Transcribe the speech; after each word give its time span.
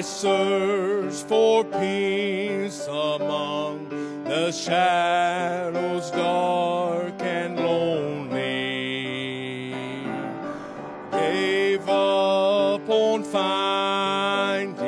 I 0.00 0.02
search 0.02 1.12
for 1.28 1.62
peace 1.62 2.86
among 2.86 3.90
the 4.24 4.50
shadows 4.50 6.10
dark 6.12 7.20
and 7.20 7.56
lonely. 7.58 8.94
Gave 11.12 11.86
up 11.86 12.88
on 12.88 13.24
finding 13.24 14.80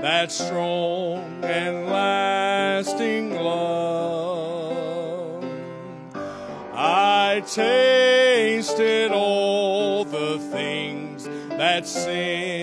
that 0.00 0.32
strong 0.32 1.44
and 1.44 1.84
lasting 1.84 3.34
love. 3.34 4.64
I 6.72 7.42
tasted 7.46 9.12
all 9.12 10.06
the 10.06 10.38
things 10.38 11.28
that 11.50 11.86
sin 11.86 12.55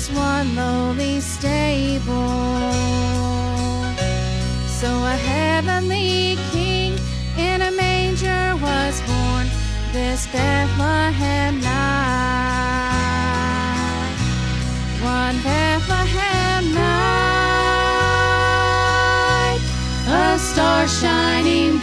was 0.00 0.16
one 0.16 0.54
lowly 0.56 1.20
stable. 1.20 2.72
So 4.80 4.88
a 4.88 5.16
heavenly 5.32 6.36
king 6.52 6.98
in 7.36 7.60
a 7.62 7.70
manger 7.70 8.56
was 8.62 9.02
born 9.02 9.46
this 9.92 10.26
Bethlehem 10.28 11.60
night. 11.60 11.76
One 15.02 15.42
Bethlehem 15.42 16.74
night, 16.74 17.20
a 20.08 20.38
star 20.38 20.88
shining 20.88 21.79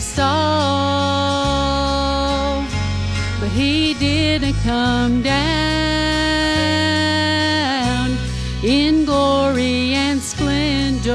us 0.00 0.18
all. 0.18 1.44
But 3.38 3.50
He 3.50 3.92
didn't 3.94 4.54
come 4.64 5.22
down 5.22 5.36
in 8.64 9.04
glory 9.04 9.92
and 9.92 10.18
splendor, 10.20 11.10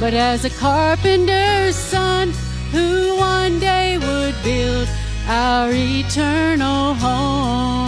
but 0.00 0.14
as 0.14 0.44
a 0.44 0.50
carpenter's 0.50 1.76
son 1.76 2.32
who 2.72 3.16
one 3.16 3.60
day 3.60 3.98
would 3.98 4.34
build 4.42 4.88
our 5.28 5.70
eternal 5.72 6.94
home. 6.94 7.81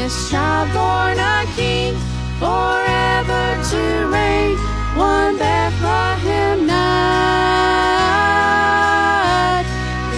This 0.00 0.30
child 0.30 0.68
born 0.72 1.18
a 1.18 1.44
king, 1.56 1.94
forever 2.38 3.58
to 3.70 4.06
reign, 4.06 4.56
one 4.96 5.36
Bethlehem 5.36 6.66
night. 6.66 6.78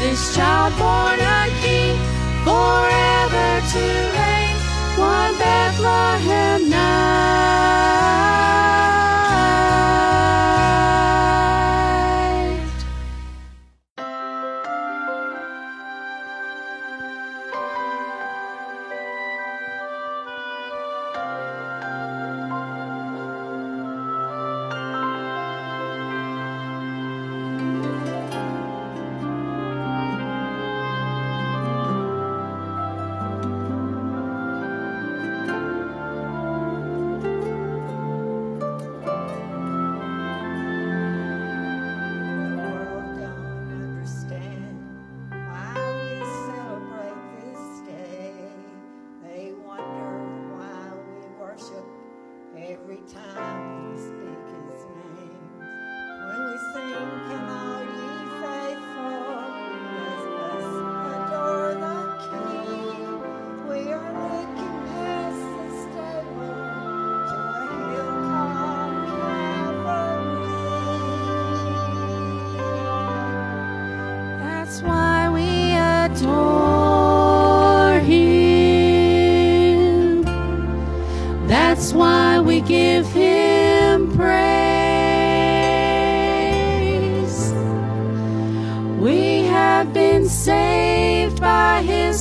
This 0.01 0.35
child 0.37 0.77
born 0.77 1.19
a 1.19 1.49
king, 1.63 1.97
forever 2.45 3.63
to 3.73 4.10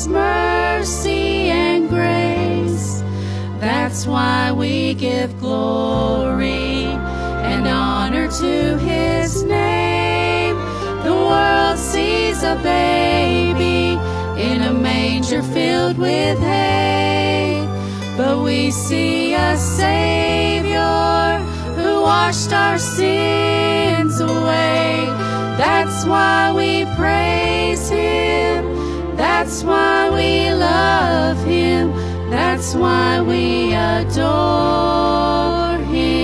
mercy 0.09 1.49
and 1.49 1.87
grace. 1.87 3.01
That's 3.59 4.05
why 4.07 4.51
we 4.51 4.93
give 4.95 5.39
glory 5.39 6.85
and 7.51 7.67
honor 7.67 8.27
to 8.27 8.77
His 8.77 9.43
name. 9.43 10.55
The 11.03 11.13
world 11.13 11.77
sees 11.77 12.43
a 12.43 12.55
baby 12.63 13.97
in 14.41 14.61
a 14.61 14.73
manger 14.73 15.43
filled 15.43 15.97
with 15.97 16.39
hay, 16.39 17.67
but 18.17 18.39
we 18.43 18.71
see 18.71 19.33
a 19.33 19.57
Savior 19.57 20.79
who 21.75 22.01
washed 22.01 22.51
our 22.51 22.77
sins 22.77 24.19
away. 24.19 25.05
That's 25.57 26.05
why 26.05 26.53
we 26.55 26.85
praise 26.95 27.89
Him. 27.89 28.28
That's 29.49 29.63
why 29.63 30.11
we 30.11 30.53
love 30.53 31.43
Him. 31.43 31.91
That's 32.29 32.75
why 32.75 33.19
we 33.19 33.73
adore 33.73 34.23
Him. 35.85 36.19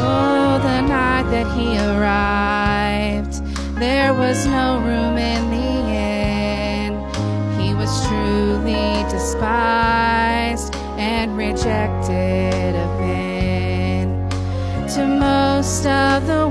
Oh, 0.00 0.58
the 0.64 0.80
night 0.82 1.30
that 1.30 1.46
he 1.56 1.78
arrived, 1.78 3.34
there 3.78 4.12
was 4.12 4.46
no 4.46 4.80
room 4.80 5.16
in 5.16 5.50
the 5.52 5.70
inn. 5.94 6.92
He 7.60 7.72
was 7.72 8.04
truly 8.08 9.04
despised 9.08 9.95
men. 13.00 14.28
To 14.94 15.06
most 15.06 15.86
of 15.86 16.26
the 16.26 16.45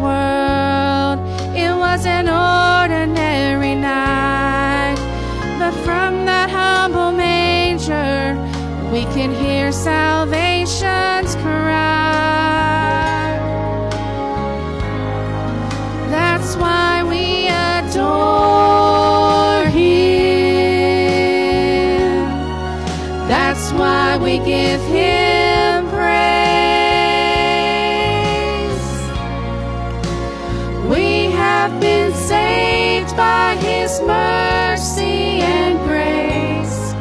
have 31.68 31.82
been 31.82 32.14
saved 32.14 33.18
by 33.18 33.56
His 33.56 34.00
mercy 34.02 35.42
and 35.42 35.80
grace. 35.80 36.94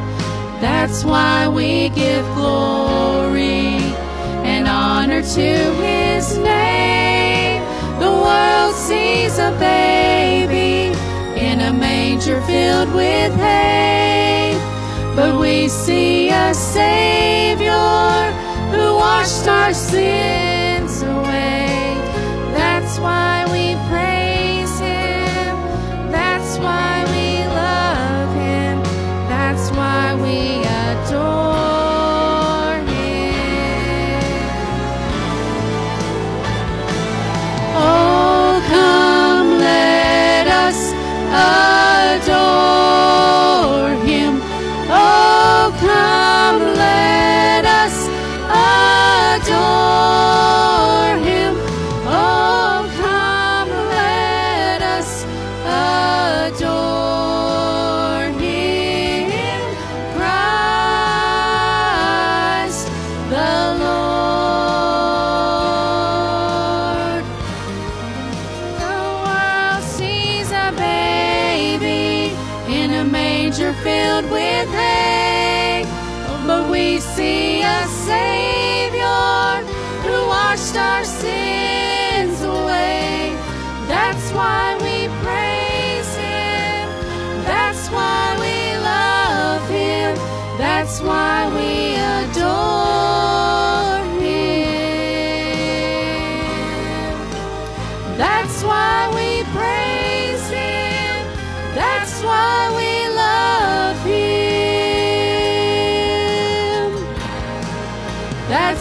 That's 0.63 1.05
why 1.05 1.49
we 1.49 1.91
give 1.91 2.25
glory 2.35 3.77
and 4.53 4.67
honor 4.67 5.21
to 5.21 5.51
His 5.85 6.39
name. 6.39 7.61
The 8.01 8.11
world 8.11 8.75
sees 8.75 9.39
a 9.39 9.51
baby 9.61 10.97
in 11.39 11.61
a 11.61 11.71
manger 11.71 12.41
filled 12.43 12.95
with 12.95 13.35
hay. 13.35 14.55
But 15.15 15.39
we 15.39 15.69
see 15.69 16.31
a 16.31 16.55
Savior 16.55 17.93
who 18.73 18.95
washed 18.95 19.47
our 19.47 19.75
sins 19.75 21.03
away. 21.03 21.99
That's 22.57 22.99
why 22.99 23.44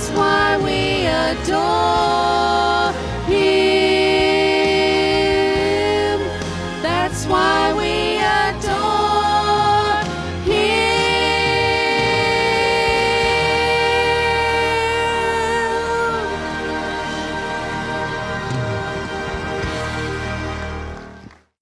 That's 0.04 0.18
why 0.18 0.58
we 0.58 1.06
adore 1.06 2.92
Him. 3.32 3.40
That's 6.82 7.26
why 7.26 7.72
we 7.72 8.18
adore 8.18 10.04
Him. 10.44 10.84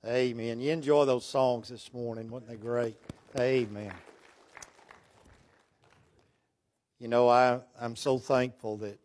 Amen. 0.07 0.59
You 0.59 0.71
enjoy 0.71 1.05
those 1.05 1.25
songs 1.25 1.69
this 1.69 1.93
morning, 1.93 2.31
weren't 2.31 2.47
they 2.47 2.55
great? 2.55 2.95
Amen. 3.37 3.93
You 7.01 7.07
know, 7.07 7.27
I, 7.29 7.59
I'm 7.79 7.95
so 7.95 8.19
thankful 8.19 8.77
that, 8.77 8.99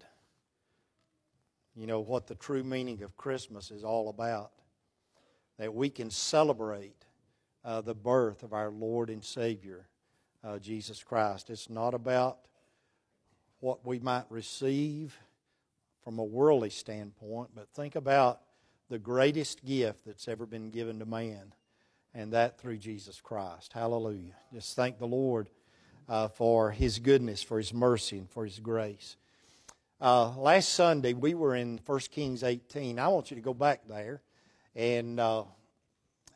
you 1.74 1.86
know, 1.86 2.00
what 2.00 2.26
the 2.26 2.34
true 2.34 2.62
meaning 2.62 3.02
of 3.02 3.16
Christmas 3.16 3.70
is 3.70 3.84
all 3.84 4.10
about. 4.10 4.52
That 5.58 5.72
we 5.72 5.88
can 5.88 6.10
celebrate 6.10 7.06
uh, 7.64 7.80
the 7.80 7.94
birth 7.94 8.42
of 8.42 8.52
our 8.52 8.68
Lord 8.68 9.08
and 9.08 9.24
Savior, 9.24 9.88
uh, 10.44 10.58
Jesus 10.58 11.02
Christ. 11.02 11.48
It's 11.48 11.70
not 11.70 11.94
about 11.94 12.40
what 13.60 13.86
we 13.86 13.98
might 13.98 14.26
receive 14.28 15.18
from 16.04 16.18
a 16.18 16.24
worldly 16.24 16.68
standpoint, 16.68 17.52
but 17.54 17.70
think 17.70 17.96
about 17.96 18.42
the 18.90 18.98
greatest 18.98 19.64
gift 19.64 20.04
that's 20.04 20.28
ever 20.28 20.44
been 20.44 20.68
given 20.68 20.98
to 20.98 21.06
man, 21.06 21.54
and 22.12 22.34
that 22.34 22.60
through 22.60 22.76
Jesus 22.76 23.22
Christ. 23.22 23.72
Hallelujah. 23.72 24.34
Just 24.52 24.76
thank 24.76 24.98
the 24.98 25.06
Lord 25.06 25.48
uh, 26.08 26.28
for 26.28 26.70
His 26.70 26.98
goodness, 26.98 27.42
for 27.42 27.58
His 27.58 27.72
mercy, 27.72 28.18
and 28.18 28.30
for 28.30 28.44
His 28.44 28.58
grace. 28.58 29.16
Uh, 30.00 30.36
last 30.36 30.70
Sunday, 30.70 31.12
we 31.12 31.34
were 31.34 31.54
in 31.54 31.80
1 31.84 32.00
Kings 32.10 32.42
18. 32.42 32.98
I 32.98 33.08
want 33.08 33.30
you 33.30 33.36
to 33.36 33.42
go 33.42 33.54
back 33.54 33.88
there, 33.88 34.20
and 34.74 35.18
uh, 35.18 35.44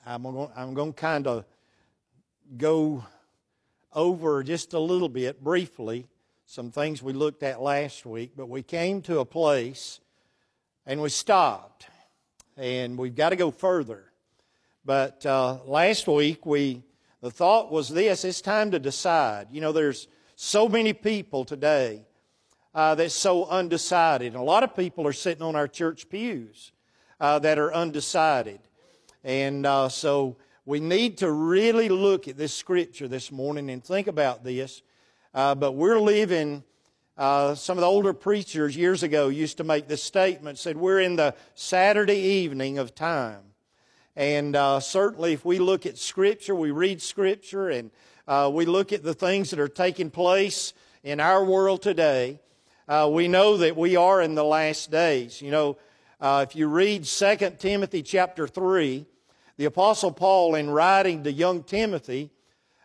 I'm 0.07 0.23
going 0.23 0.51
I'm 0.57 0.75
to 0.75 0.93
kind 0.93 1.27
of 1.27 1.45
go 2.57 3.05
over 3.93 4.43
just 4.43 4.73
a 4.73 4.79
little 4.79 5.09
bit 5.09 5.43
briefly 5.43 6.07
some 6.51 6.73
things 6.73 7.01
we 7.01 7.13
looked 7.13 7.45
at 7.45 7.63
last 7.63 8.05
week, 8.05 8.33
but 8.37 8.49
we 8.49 8.61
came 8.61 9.03
to 9.03 9.21
a 9.21 9.25
place 9.25 10.01
and 10.85 11.01
we 11.01 11.09
stopped 11.09 11.87
and 12.57 12.99
we've 12.99 13.15
got 13.15 13.29
to 13.29 13.37
go 13.37 13.53
further. 13.53 14.03
But 14.85 15.25
uh, 15.25 15.59
last 15.65 16.09
week, 16.09 16.45
we 16.45 16.83
the 17.21 17.31
thought 17.31 17.71
was 17.71 17.89
this: 17.89 18.25
it's 18.25 18.41
time 18.41 18.71
to 18.71 18.79
decide. 18.79 19.49
You 19.51 19.61
know, 19.61 19.73
there's 19.73 20.09
so 20.37 20.69
many 20.69 20.93
people 20.93 21.45
today 21.45 22.05
uh, 22.75 22.95
that's 22.95 23.15
so 23.15 23.47
undecided. 23.47 24.29
And 24.29 24.37
a 24.37 24.45
lot 24.45 24.63
of 24.63 24.75
people 24.75 25.07
are 25.07 25.13
sitting 25.13 25.43
on 25.43 25.55
our 25.55 25.69
church 25.69 26.09
pews 26.09 26.73
uh, 27.19 27.39
that 27.41 27.59
are 27.59 27.73
undecided, 27.73 28.61
and 29.23 29.67
uh, 29.67 29.89
so 29.89 30.37
we 30.65 30.81
need 30.81 31.19
to 31.19 31.31
really 31.31 31.89
look 31.89 32.29
at 32.29 32.37
this 32.37 32.55
scripture 32.55 33.09
this 33.09 33.31
morning 33.31 33.71
and 33.71 33.85
think 33.85 34.07
about 34.07 34.45
this. 34.45 34.83
Uh, 35.35 35.55
but 35.55 35.73
we're 35.73 36.01
living. 36.01 36.65
Uh, 37.19 37.55
some 37.55 37.77
of 37.77 37.83
the 37.83 37.87
older 37.87 38.15
preachers 38.15 38.75
years 38.75 39.03
ago 39.03 39.29
used 39.29 39.59
to 39.59 39.65
make 39.65 39.87
this 39.87 40.03
statement 40.03 40.57
said 40.57 40.75
we're 40.75 41.01
in 41.01 41.17
the 41.17 41.35
saturday 41.55 42.17
evening 42.17 42.79
of 42.79 42.95
time 42.95 43.50
and 44.21 44.55
uh, 44.55 44.79
certainly 44.79 45.33
if 45.33 45.47
we 45.47 45.59
look 45.59 45.87
at 45.87 45.97
scripture 45.97 46.55
we 46.55 46.71
read 46.71 47.01
scripture 47.01 47.71
and 47.71 47.91
uh, 48.29 48.51
we 48.53 48.67
look 48.67 48.93
at 48.93 49.03
the 49.03 49.15
things 49.15 49.49
that 49.49 49.59
are 49.59 49.69
taking 49.69 50.11
place 50.11 50.75
in 51.03 51.21
our 51.21 51.43
world 51.43 51.81
today 51.81 52.39
uh, 52.87 53.09
we 53.11 53.27
know 53.27 53.57
that 53.57 53.77
we 53.77 53.97
are 53.97 54.21
in 54.21 54.35
the 54.35 54.45
last 54.45 54.91
days 54.91 55.41
you 55.41 55.51
know 55.51 55.79
uh, 56.21 56.45
if 56.47 56.55
you 56.55 56.69
read 56.69 57.05
2 57.05 57.37
timothy 57.59 58.03
chapter 58.03 58.47
3 58.47 59.07
the 59.57 59.65
apostle 59.65 60.13
paul 60.13 60.55
in 60.55 60.69
writing 60.69 61.25
to 61.25 61.33
young 61.33 61.63
timothy 61.63 62.31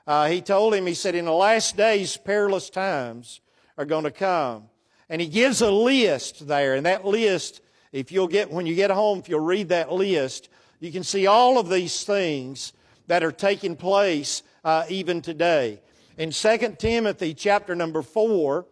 uh, 0.08 0.28
he 0.28 0.42
told 0.42 0.74
him 0.74 0.86
he 0.86 0.94
said 0.94 1.16
in 1.16 1.26
the 1.26 1.32
last 1.34 1.76
days 1.76 2.16
perilous 2.16 2.70
times 2.70 3.42
are 3.78 3.86
going 3.86 4.04
to 4.04 4.12
come. 4.12 4.70
And 5.10 5.22
he 5.22 5.28
gives 5.28 5.62
a 5.62 5.72
list 5.72 6.48
there, 6.48 6.76
and 6.76 6.86
that 6.86 7.06
list, 7.06 7.62
if 7.92 8.12
you'll 8.12 8.28
get, 8.28 8.52
when 8.52 8.66
you 8.66 8.76
get 8.76 8.90
home, 8.90 9.20
if 9.20 9.30
you'll 9.30 9.40
read 9.40 9.70
that 9.70 9.92
list, 9.92 10.50
you 10.86 10.92
can 10.92 11.04
see 11.04 11.26
all 11.26 11.58
of 11.58 11.68
these 11.68 12.04
things 12.04 12.72
that 13.08 13.24
are 13.24 13.32
taking 13.32 13.76
place 13.76 14.44
uh, 14.64 14.86
even 14.88 15.20
today. 15.20 15.82
In 16.16 16.30
2 16.30 16.76
Timothy 16.78 17.34
chapter 17.34 17.74
number 17.74 18.04
4, 18.04 18.68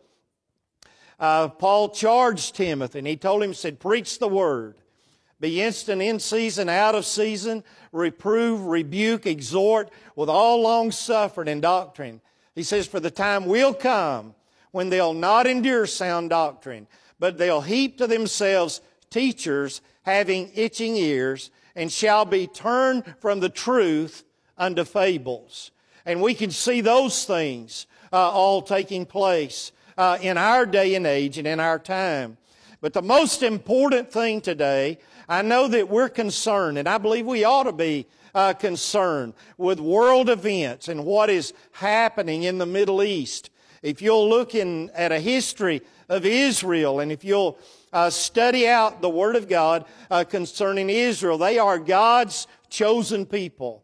uh, 1.20 1.48
Paul 1.48 1.90
charged 1.90 2.56
Timothy, 2.56 3.00
and 3.00 3.08
he 3.08 3.18
told 3.18 3.42
him, 3.42 3.56
said, 3.56 3.80
preach 3.80 4.20
the 4.20 4.28
word. 4.28 4.76
Be 5.40 5.60
instant 5.60 6.04
in 6.04 6.20
season, 6.20 6.70
out 6.70 6.94
of 6.94 7.04
season, 7.06 7.64
reprove, 7.92 8.68
rebuke, 8.68 9.26
exhort 9.26 9.90
with 10.16 10.30
all 10.30 10.62
long 10.62 10.92
suffering 10.92 11.48
and 11.48 11.64
doctrine. 11.64 12.22
He 12.54 12.62
says, 12.62 12.86
For 12.86 13.00
the 13.00 13.12
time 13.12 13.46
will 13.46 13.74
come 13.74 14.36
when 14.72 14.90
they'll 14.90 15.14
not 15.16 15.48
endure 15.48 15.88
sound 15.88 16.30
doctrine, 16.30 16.88
but 17.20 17.40
they'll 17.40 17.62
heap 17.62 17.98
to 17.98 18.08
themselves 18.08 18.82
teachers 19.10 19.82
having 20.04 20.52
itching 20.54 20.96
ears, 20.96 21.50
and 21.76 21.92
shall 21.92 22.26
be 22.26 22.48
turned 22.48 23.04
from 23.20 23.40
the 23.40 23.50
truth 23.50 24.24
unto 24.58 24.84
fables. 24.84 25.72
And 26.06 26.22
we 26.22 26.34
can 26.34 26.52
see 26.52 26.82
those 26.82 27.26
things 27.26 27.88
uh, 28.12 28.30
all 28.32 28.62
taking 28.62 29.06
place 29.06 29.72
uh, 29.98 30.18
in 30.22 30.38
our 30.38 30.66
day 30.66 30.96
and 30.96 31.08
age 31.08 31.38
and 31.38 31.48
in 31.48 31.60
our 31.60 31.80
time. 31.80 32.38
But 32.82 32.94
the 32.94 33.02
most 33.02 33.44
important 33.44 34.12
thing 34.12 34.42
today, 34.42 35.00
I 35.30 35.42
know 35.42 35.68
that 35.70 35.90
we're 35.90 36.10
concerned, 36.10 36.78
and 36.78 36.88
I 36.88 36.98
believe 36.98 37.26
we 37.26 37.46
ought 37.46 37.64
to 37.64 37.72
be 37.72 38.08
uh, 38.36 38.54
concerned 38.54 39.34
with 39.58 39.80
world 39.80 40.30
events 40.30 40.88
and 40.88 41.06
what 41.06 41.30
is 41.30 41.54
happening 41.72 42.44
in 42.44 42.58
the 42.58 42.66
Middle 42.66 43.02
East. 43.02 43.50
If 43.82 44.02
you'll 44.02 44.30
look 44.30 44.56
in, 44.56 44.90
at 44.92 45.12
a 45.12 45.20
history 45.20 45.82
of 46.10 46.26
Israel, 46.26 47.00
and 47.00 47.12
if 47.12 47.24
you'll 47.24 47.58
uh, 47.92 48.10
study 48.10 48.68
out 48.68 49.02
the 49.02 49.10
Word 49.10 49.36
of 49.36 49.48
God 49.48 49.86
uh, 50.10 50.24
concerning 50.24 50.90
Israel, 50.90 51.38
they 51.38 51.60
are 51.60 51.78
God's 51.80 52.48
chosen 52.70 53.26
people 53.26 53.83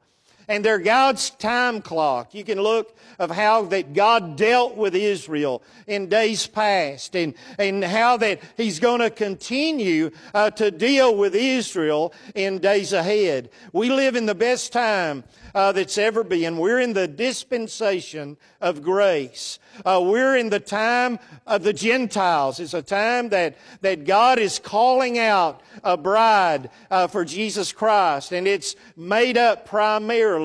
and 0.49 0.65
they're 0.65 0.79
God's 0.79 1.29
time 1.29 1.81
clock. 1.81 2.33
You 2.33 2.43
can 2.43 2.59
look 2.59 2.97
of 3.19 3.29
how 3.29 3.61
that 3.65 3.93
God 3.93 4.35
dealt 4.35 4.75
with 4.75 4.95
Israel 4.95 5.61
in 5.85 6.09
days 6.09 6.47
past 6.47 7.15
and, 7.15 7.35
and 7.59 7.83
how 7.83 8.17
that 8.17 8.41
He's 8.57 8.79
going 8.79 8.99
to 8.99 9.11
continue 9.11 10.09
uh, 10.33 10.49
to 10.51 10.71
deal 10.71 11.15
with 11.15 11.35
Israel 11.35 12.13
in 12.33 12.57
days 12.57 12.93
ahead. 12.93 13.51
We 13.71 13.89
live 13.89 14.15
in 14.15 14.25
the 14.25 14.35
best 14.35 14.73
time 14.73 15.23
uh, 15.53 15.71
that's 15.71 15.97
ever 15.97 16.23
been. 16.23 16.57
We're 16.57 16.79
in 16.79 16.93
the 16.93 17.07
dispensation 17.07 18.37
of 18.59 18.81
grace. 18.81 19.59
Uh, 19.85 20.01
we're 20.03 20.35
in 20.35 20.49
the 20.49 20.59
time 20.59 21.19
of 21.45 21.63
the 21.63 21.73
Gentiles. 21.73 22.59
It's 22.59 22.73
a 22.73 22.81
time 22.81 23.29
that, 23.29 23.57
that 23.81 24.05
God 24.05 24.39
is 24.39 24.57
calling 24.57 25.19
out 25.19 25.61
a 25.83 25.95
bride 25.95 26.69
uh, 26.89 27.07
for 27.07 27.23
Jesus 27.23 27.71
Christ, 27.71 28.31
and 28.31 28.47
it's 28.47 28.75
made 28.97 29.37
up 29.37 29.65
primarily 29.65 30.38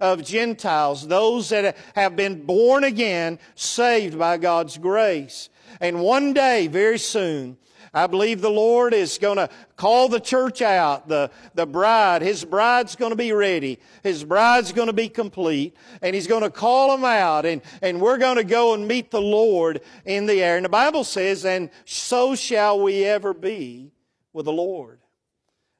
of 0.00 0.24
Gentiles, 0.24 1.06
those 1.06 1.48
that 1.50 1.76
have 1.94 2.16
been 2.16 2.44
born 2.44 2.84
again, 2.84 3.38
saved 3.54 4.18
by 4.18 4.36
God's 4.38 4.78
grace. 4.78 5.48
And 5.80 6.00
one 6.00 6.32
day, 6.32 6.66
very 6.66 6.98
soon, 6.98 7.56
I 7.92 8.06
believe 8.06 8.40
the 8.40 8.50
Lord 8.50 8.94
is 8.94 9.18
going 9.18 9.38
to 9.38 9.48
call 9.76 10.08
the 10.08 10.20
church 10.20 10.62
out, 10.62 11.08
the, 11.08 11.30
the 11.54 11.66
bride. 11.66 12.22
His 12.22 12.44
bride's 12.44 12.94
going 12.94 13.10
to 13.10 13.16
be 13.16 13.32
ready. 13.32 13.80
His 14.04 14.22
bride's 14.22 14.70
going 14.70 14.86
to 14.86 14.92
be 14.92 15.08
complete. 15.08 15.76
And 16.00 16.14
He's 16.14 16.28
going 16.28 16.42
to 16.42 16.50
call 16.50 16.96
them 16.96 17.04
out. 17.04 17.46
And, 17.46 17.62
and 17.82 18.00
we're 18.00 18.18
going 18.18 18.36
to 18.36 18.44
go 18.44 18.74
and 18.74 18.86
meet 18.86 19.10
the 19.10 19.20
Lord 19.20 19.80
in 20.04 20.26
the 20.26 20.40
air. 20.40 20.56
And 20.56 20.64
the 20.64 20.70
Bible 20.70 21.02
says, 21.02 21.44
and 21.44 21.68
so 21.84 22.36
shall 22.36 22.80
we 22.80 23.04
ever 23.04 23.34
be 23.34 23.90
with 24.32 24.44
the 24.44 24.52
Lord. 24.52 25.00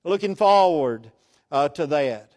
Looking 0.03 0.35
forward 0.35 1.13
uh, 1.53 1.69
to 1.71 1.87
that. 1.89 2.33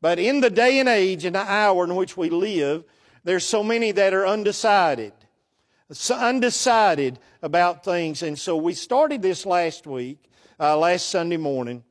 But 0.00 0.18
in 0.18 0.40
the 0.40 0.50
day 0.50 0.78
and 0.78 0.88
age 0.88 1.24
and 1.24 1.34
the 1.34 1.40
hour 1.40 1.84
in 1.84 1.94
which 1.94 2.16
we 2.16 2.30
live, 2.30 2.84
there's 3.24 3.44
so 3.44 3.62
many 3.62 3.92
that 3.92 4.14
are 4.14 4.26
undecided 4.26 5.12
undecided 6.10 7.18
about 7.42 7.84
things. 7.84 8.22
And 8.22 8.38
so 8.38 8.56
we 8.56 8.74
started 8.74 9.22
this 9.22 9.44
last 9.44 9.86
week, 9.86 10.18
uh, 10.58 10.76
last 10.76 11.08
Sunday 11.08 11.36
morning, 11.36 11.82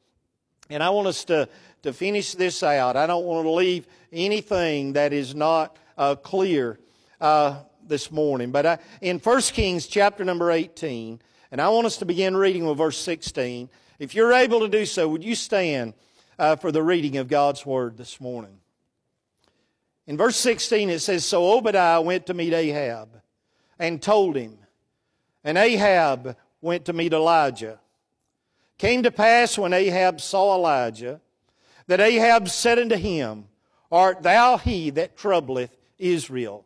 and 0.69 0.81
I 0.83 0.89
want 0.91 1.07
us 1.07 1.25
to, 1.25 1.49
to 1.83 1.93
finish 1.93 2.33
this 2.33 2.63
out. 2.63 2.95
I 2.95 3.07
don't 3.07 3.25
want 3.25 3.45
to 3.45 3.51
leave 3.51 3.87
anything 4.11 4.93
that 4.93 5.13
is 5.13 5.35
not 5.35 5.77
uh, 5.97 6.15
clear 6.15 6.79
uh, 7.19 7.57
this 7.85 8.11
morning. 8.11 8.51
But 8.51 8.65
I, 8.65 8.77
in 9.01 9.19
1 9.19 9.41
Kings 9.41 9.87
chapter 9.87 10.23
number 10.23 10.51
18, 10.51 11.19
and 11.51 11.59
I 11.59 11.69
want 11.69 11.87
us 11.87 11.97
to 11.97 12.05
begin 12.05 12.37
reading 12.37 12.65
with 12.65 12.77
verse 12.77 12.97
16. 12.97 13.69
If 13.97 14.13
you're 14.15 14.31
able 14.31 14.61
to 14.61 14.69
do 14.69 14.85
so, 14.85 15.09
would 15.09 15.23
you 15.23 15.35
stand 15.35 15.93
uh, 16.39 16.55
for 16.55 16.71
the 16.71 16.81
reading 16.81 17.17
of 17.17 17.27
God's 17.27 17.65
Word 17.65 17.97
this 17.97 18.19
morning? 18.19 18.57
In 20.07 20.17
verse 20.17 20.37
16, 20.37 20.89
it 20.89 20.99
says, 20.99 21.23
So 21.23 21.51
Obadiah 21.51 22.01
went 22.01 22.25
to 22.25 22.33
meet 22.33 22.53
Ahab 22.53 23.21
and 23.77 24.01
told 24.01 24.35
him. 24.35 24.57
And 25.43 25.57
Ahab 25.57 26.35
went 26.61 26.85
to 26.85 26.93
meet 26.93 27.13
Elijah. 27.13 27.79
Came 28.79 29.03
to 29.03 29.11
pass 29.11 29.57
when 29.57 29.73
Ahab 29.73 30.19
saw 30.21 30.55
Elijah 30.55 31.21
that 31.87 31.99
Ahab 31.99 32.49
said 32.49 32.79
unto 32.79 32.95
him, 32.95 33.45
Art 33.91 34.23
thou 34.23 34.57
he 34.57 34.89
that 34.91 35.17
troubleth 35.17 35.75
Israel? 35.97 36.65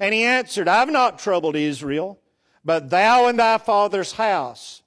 And 0.00 0.14
he 0.14 0.24
answered, 0.24 0.66
I 0.66 0.80
have 0.80 0.90
not 0.90 1.18
troubled 1.18 1.56
Israel, 1.56 2.18
but 2.64 2.90
thou 2.90 3.26
and 3.28 3.38
thy 3.38 3.58
father's 3.58 4.12
house, 4.12 4.82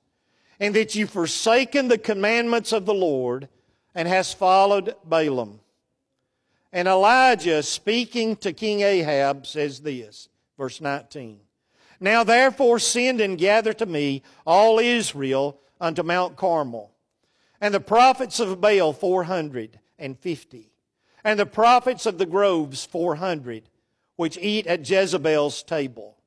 and 0.59 0.75
that 0.75 0.95
you 0.95 1.07
forsaken 1.07 1.87
the 1.87 1.97
commandments 1.97 2.71
of 2.71 2.85
the 2.85 2.93
Lord, 2.93 3.47
and 3.97 4.07
hast 4.07 4.37
followed 4.37 4.93
Baalim. 5.09 5.57
And 6.71 6.87
Elijah, 6.87 7.63
speaking 7.63 8.35
to 8.37 8.53
King 8.53 8.81
Ahab, 8.81 9.47
says 9.47 9.79
this, 9.79 10.29
verse 10.55 10.79
19. 10.79 11.39
Now 11.99 12.23
therefore 12.23 12.77
send 12.77 13.19
and 13.19 13.39
gather 13.39 13.73
to 13.73 13.87
me 13.87 14.21
all 14.45 14.77
Israel 14.77 15.59
unto 15.81 16.03
Mount 16.03 16.35
Carmel, 16.35 16.91
and 17.59 17.73
the 17.73 17.79
prophets 17.79 18.39
of 18.39 18.61
Baal 18.61 18.93
four 18.93 19.23
hundred 19.23 19.79
and 19.97 20.15
fifty, 20.19 20.69
and 21.23 21.39
the 21.39 21.47
prophets 21.47 22.05
of 22.05 22.19
the 22.19 22.27
groves 22.27 22.85
four 22.85 23.15
hundred, 23.15 23.63
which 24.15 24.37
eat 24.37 24.67
at 24.67 24.87
Jezebel's 24.87 25.63
table. 25.63 26.17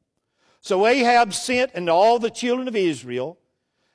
So 0.60 0.88
Ahab 0.88 1.32
sent 1.32 1.70
unto 1.76 1.92
all 1.92 2.18
the 2.18 2.30
children 2.30 2.66
of 2.66 2.74
Israel, 2.74 3.38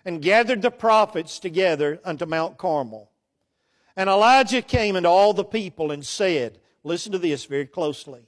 and 0.06 0.22
gathered 0.22 0.62
the 0.62 0.72
prophets 0.72 1.40
together 1.40 2.00
unto 2.06 2.26
Mount 2.26 2.58
Carmel. 2.58 3.12
And 3.96 4.10
Elijah 4.10 4.62
came 4.62 4.96
unto 4.96 5.10
all 5.10 5.34
the 5.34 5.46
people 5.46 5.92
and 5.92 6.06
said, 6.06 6.60
Listen 6.84 7.12
to 7.14 7.18
this 7.18 7.46
very 7.46 7.66
closely. 7.66 8.28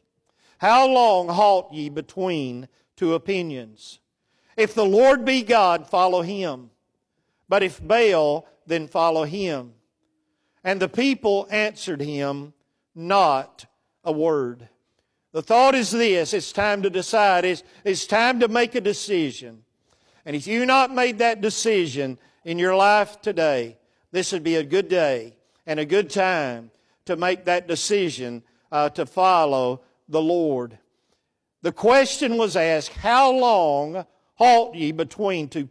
How 0.58 0.88
long 0.88 1.28
halt 1.28 1.72
ye 1.72 1.90
between 1.90 2.68
two 2.98 3.14
opinions. 3.14 4.00
If 4.58 4.74
the 4.74 4.86
Lord 4.86 5.24
be 5.24 5.44
God, 5.44 5.88
follow 5.88 6.24
him. 6.24 6.72
But 7.48 7.64
if 7.64 7.80
Baal, 7.82 8.46
then 8.66 8.88
follow 8.88 9.24
him. 9.24 9.74
And 10.64 10.82
the 10.82 10.90
people 10.90 11.48
answered 11.50 12.02
him 12.02 12.54
not 12.94 13.66
a 14.04 14.12
word. 14.12 14.68
The 15.32 15.44
thought 15.44 15.76
is 15.76 15.92
this 15.92 16.34
it's 16.34 16.52
time 16.52 16.82
to 16.82 16.90
decide, 16.90 17.46
it's, 17.46 17.64
it's 17.86 18.08
time 18.08 18.40
to 18.40 18.48
make 18.48 18.74
a 18.76 18.82
decision. 18.82 19.64
And 20.26 20.36
if 20.36 20.48
you've 20.48 20.68
not 20.68 20.94
made 20.94 21.20
that 21.20 21.40
decision 21.40 22.18
in 22.44 22.60
your 22.60 22.76
life 22.76 23.22
today, 23.22 23.78
this 24.12 24.32
would 24.34 24.44
be 24.44 24.56
a 24.56 24.64
good 24.64 24.90
day 24.90 25.37
and 25.68 25.80
a 25.80 25.86
good 25.86 26.10
time 26.10 26.72
to 27.06 27.16
make 27.16 27.46
that 27.46 27.68
decision 27.68 28.42
uh, 28.72 28.90
to 28.90 29.06
follow 29.06 29.82
the 30.10 30.22
Lord. 30.22 30.80
The 31.62 31.72
question 31.72 32.38
was 32.38 32.56
asked, 32.56 32.94
How 32.94 33.32
long 33.32 34.06
halt 34.36 34.76
ye 34.76 34.92
between 34.92 35.50
two 35.50 35.68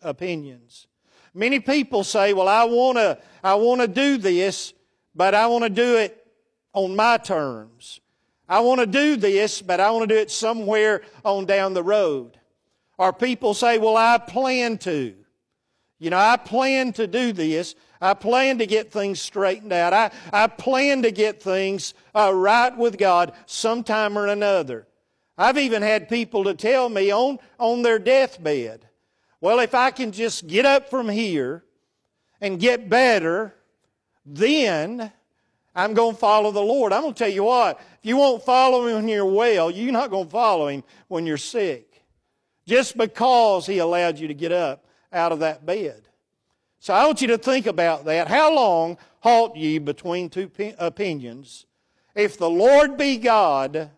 opinions? 0.00 0.86
Many 1.34 1.60
people 1.60 2.04
say, 2.04 2.32
Well, 2.32 2.48
I 2.48 2.64
want 2.64 2.96
to 2.96 3.18
I 3.42 3.54
wanna 3.56 3.88
do 3.88 4.16
this, 4.16 4.72
but 5.14 5.34
I 5.34 5.48
want 5.48 5.64
to 5.64 5.70
do 5.70 5.96
it 5.96 6.16
on 6.72 6.94
my 6.94 7.18
terms. 7.18 8.00
I 8.48 8.60
want 8.60 8.80
to 8.80 8.86
do 8.86 9.16
this, 9.16 9.62
but 9.62 9.80
I 9.80 9.90
want 9.90 10.08
to 10.08 10.14
do 10.14 10.20
it 10.20 10.30
somewhere 10.30 11.02
on 11.24 11.46
down 11.46 11.72
the 11.74 11.82
road. 11.82 12.38
Or 12.98 13.12
people 13.12 13.54
say, 13.54 13.78
Well, 13.78 13.96
I 13.96 14.18
plan 14.18 14.78
to. 14.78 15.14
You 15.98 16.10
know, 16.10 16.18
I 16.18 16.36
plan 16.36 16.92
to 16.94 17.06
do 17.06 17.32
this. 17.32 17.74
I 18.00 18.14
plan 18.14 18.58
to 18.58 18.66
get 18.66 18.90
things 18.90 19.20
straightened 19.20 19.72
out. 19.72 19.92
I, 19.92 20.10
I 20.32 20.46
plan 20.46 21.02
to 21.02 21.10
get 21.10 21.42
things 21.42 21.94
uh, 22.14 22.32
right 22.34 22.74
with 22.76 22.96
God 22.96 23.32
sometime 23.46 24.16
or 24.16 24.26
another. 24.26 24.86
I've 25.36 25.58
even 25.58 25.82
had 25.82 26.08
people 26.08 26.44
to 26.44 26.54
tell 26.54 26.88
me 26.88 27.10
on, 27.10 27.38
on 27.58 27.82
their 27.82 27.98
deathbed, 27.98 28.86
well, 29.40 29.60
if 29.60 29.74
I 29.74 29.90
can 29.90 30.12
just 30.12 30.46
get 30.46 30.66
up 30.66 30.90
from 30.90 31.08
here 31.08 31.64
and 32.40 32.60
get 32.60 32.90
better, 32.90 33.54
then 34.26 35.10
I'm 35.74 35.94
going 35.94 36.14
to 36.14 36.20
follow 36.20 36.50
the 36.50 36.60
Lord. 36.60 36.92
I'm 36.92 37.02
going 37.02 37.14
to 37.14 37.18
tell 37.18 37.32
you 37.32 37.44
what, 37.44 37.78
if 37.78 37.98
you 38.02 38.16
won't 38.16 38.42
follow 38.42 38.86
Him 38.86 38.96
when 38.96 39.08
you're 39.08 39.24
well, 39.24 39.70
you're 39.70 39.92
not 39.92 40.10
going 40.10 40.26
to 40.26 40.30
follow 40.30 40.68
Him 40.68 40.84
when 41.08 41.26
you're 41.26 41.38
sick. 41.38 42.02
Just 42.66 42.96
because 42.98 43.66
He 43.66 43.78
allowed 43.78 44.18
you 44.18 44.28
to 44.28 44.34
get 44.34 44.52
up 44.52 44.84
out 45.12 45.32
of 45.32 45.38
that 45.38 45.64
bed. 45.64 46.02
So 46.80 46.92
I 46.92 47.06
want 47.06 47.22
you 47.22 47.28
to 47.28 47.38
think 47.38 47.66
about 47.66 48.04
that. 48.06 48.26
How 48.26 48.52
long 48.52 48.98
halt 49.20 49.56
ye 49.56 49.78
between 49.78 50.28
two 50.28 50.50
opinions? 50.78 51.66
If 52.14 52.36
the 52.36 52.50
Lord 52.50 52.96
be 52.96 53.16
God, 53.18 53.90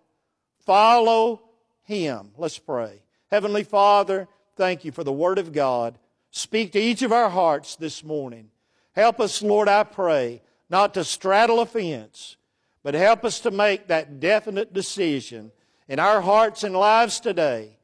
Follow 0.64 1.42
Him. 1.82 2.30
Let's 2.36 2.58
pray. 2.58 3.02
Heavenly 3.30 3.64
Father, 3.64 4.28
thank 4.56 4.84
you 4.84 4.92
for 4.92 5.04
the 5.04 5.12
Word 5.12 5.38
of 5.38 5.52
God. 5.52 5.98
Speak 6.30 6.72
to 6.72 6.80
each 6.80 7.02
of 7.02 7.12
our 7.12 7.28
hearts 7.28 7.76
this 7.76 8.04
morning. 8.04 8.50
Help 8.92 9.20
us, 9.20 9.42
Lord, 9.42 9.68
I 9.68 9.84
pray, 9.84 10.42
not 10.70 10.94
to 10.94 11.04
straddle 11.04 11.60
a 11.60 11.66
fence, 11.66 12.36
but 12.82 12.94
help 12.94 13.24
us 13.24 13.40
to 13.40 13.50
make 13.50 13.88
that 13.88 14.20
definite 14.20 14.72
decision 14.72 15.50
in 15.88 15.98
our 15.98 16.20
hearts 16.20 16.64
and 16.64 16.74
lives 16.74 17.20
today 17.20 17.76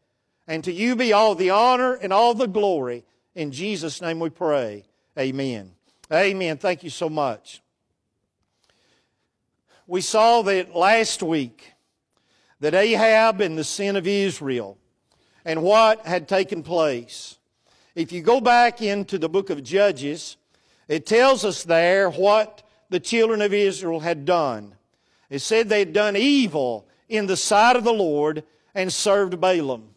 And 0.47 0.65
to 0.65 0.73
you 0.73 0.97
be 0.97 1.13
all 1.13 1.35
the 1.35 1.51
honor 1.51 1.95
and 1.95 2.13
all 2.13 2.33
the 2.33 2.49
glory. 2.49 3.05
In 3.39 3.53
Jesus' 3.53 4.01
name 4.01 4.19
we 4.19 4.31
pray. 4.31 4.83
Amen. 5.17 5.71
Amen. 6.13 6.57
Thank 6.57 6.83
you 6.83 6.91
so 6.91 7.09
much. 7.09 7.63
We 9.87 10.01
saw 10.01 10.43
that 10.43 10.75
last 10.75 11.23
week 11.23 11.73
that 12.59 12.75
Ahab 12.75 13.41
and 13.41 13.57
the 13.57 13.63
sin 13.63 13.95
of 13.95 14.09
Israel 14.09 14.77
and 15.45 15.63
what 15.63 16.05
had 16.05 16.27
taken 16.27 16.65
place. 16.65 17.39
If 17.95 18.11
you 18.11 18.23
go 18.23 18.41
back 18.41 18.83
into 18.83 19.19
the 19.19 19.29
book 19.29 19.51
of 19.51 19.63
Judges, 19.63 20.37
it 20.89 21.07
tells 21.07 21.45
us 21.45 21.63
there 21.63 22.11
what 22.11 22.65
the 22.91 22.99
children 22.99 23.41
of 23.41 23.55
Israel 23.55 24.01
had 24.01 24.25
done. 24.25 24.75
It 25.31 25.43
said 25.43 25.69
they 25.69 25.79
had 25.79 25.93
done 25.93 26.17
evil 26.17 26.89
in 27.09 27.29
the 27.29 27.37
sight 27.37 27.77
of 27.77 27.85
the 27.85 27.93
Lord 27.93 28.43
and 28.75 28.93
served 28.93 29.35
Baalim. 29.35 29.91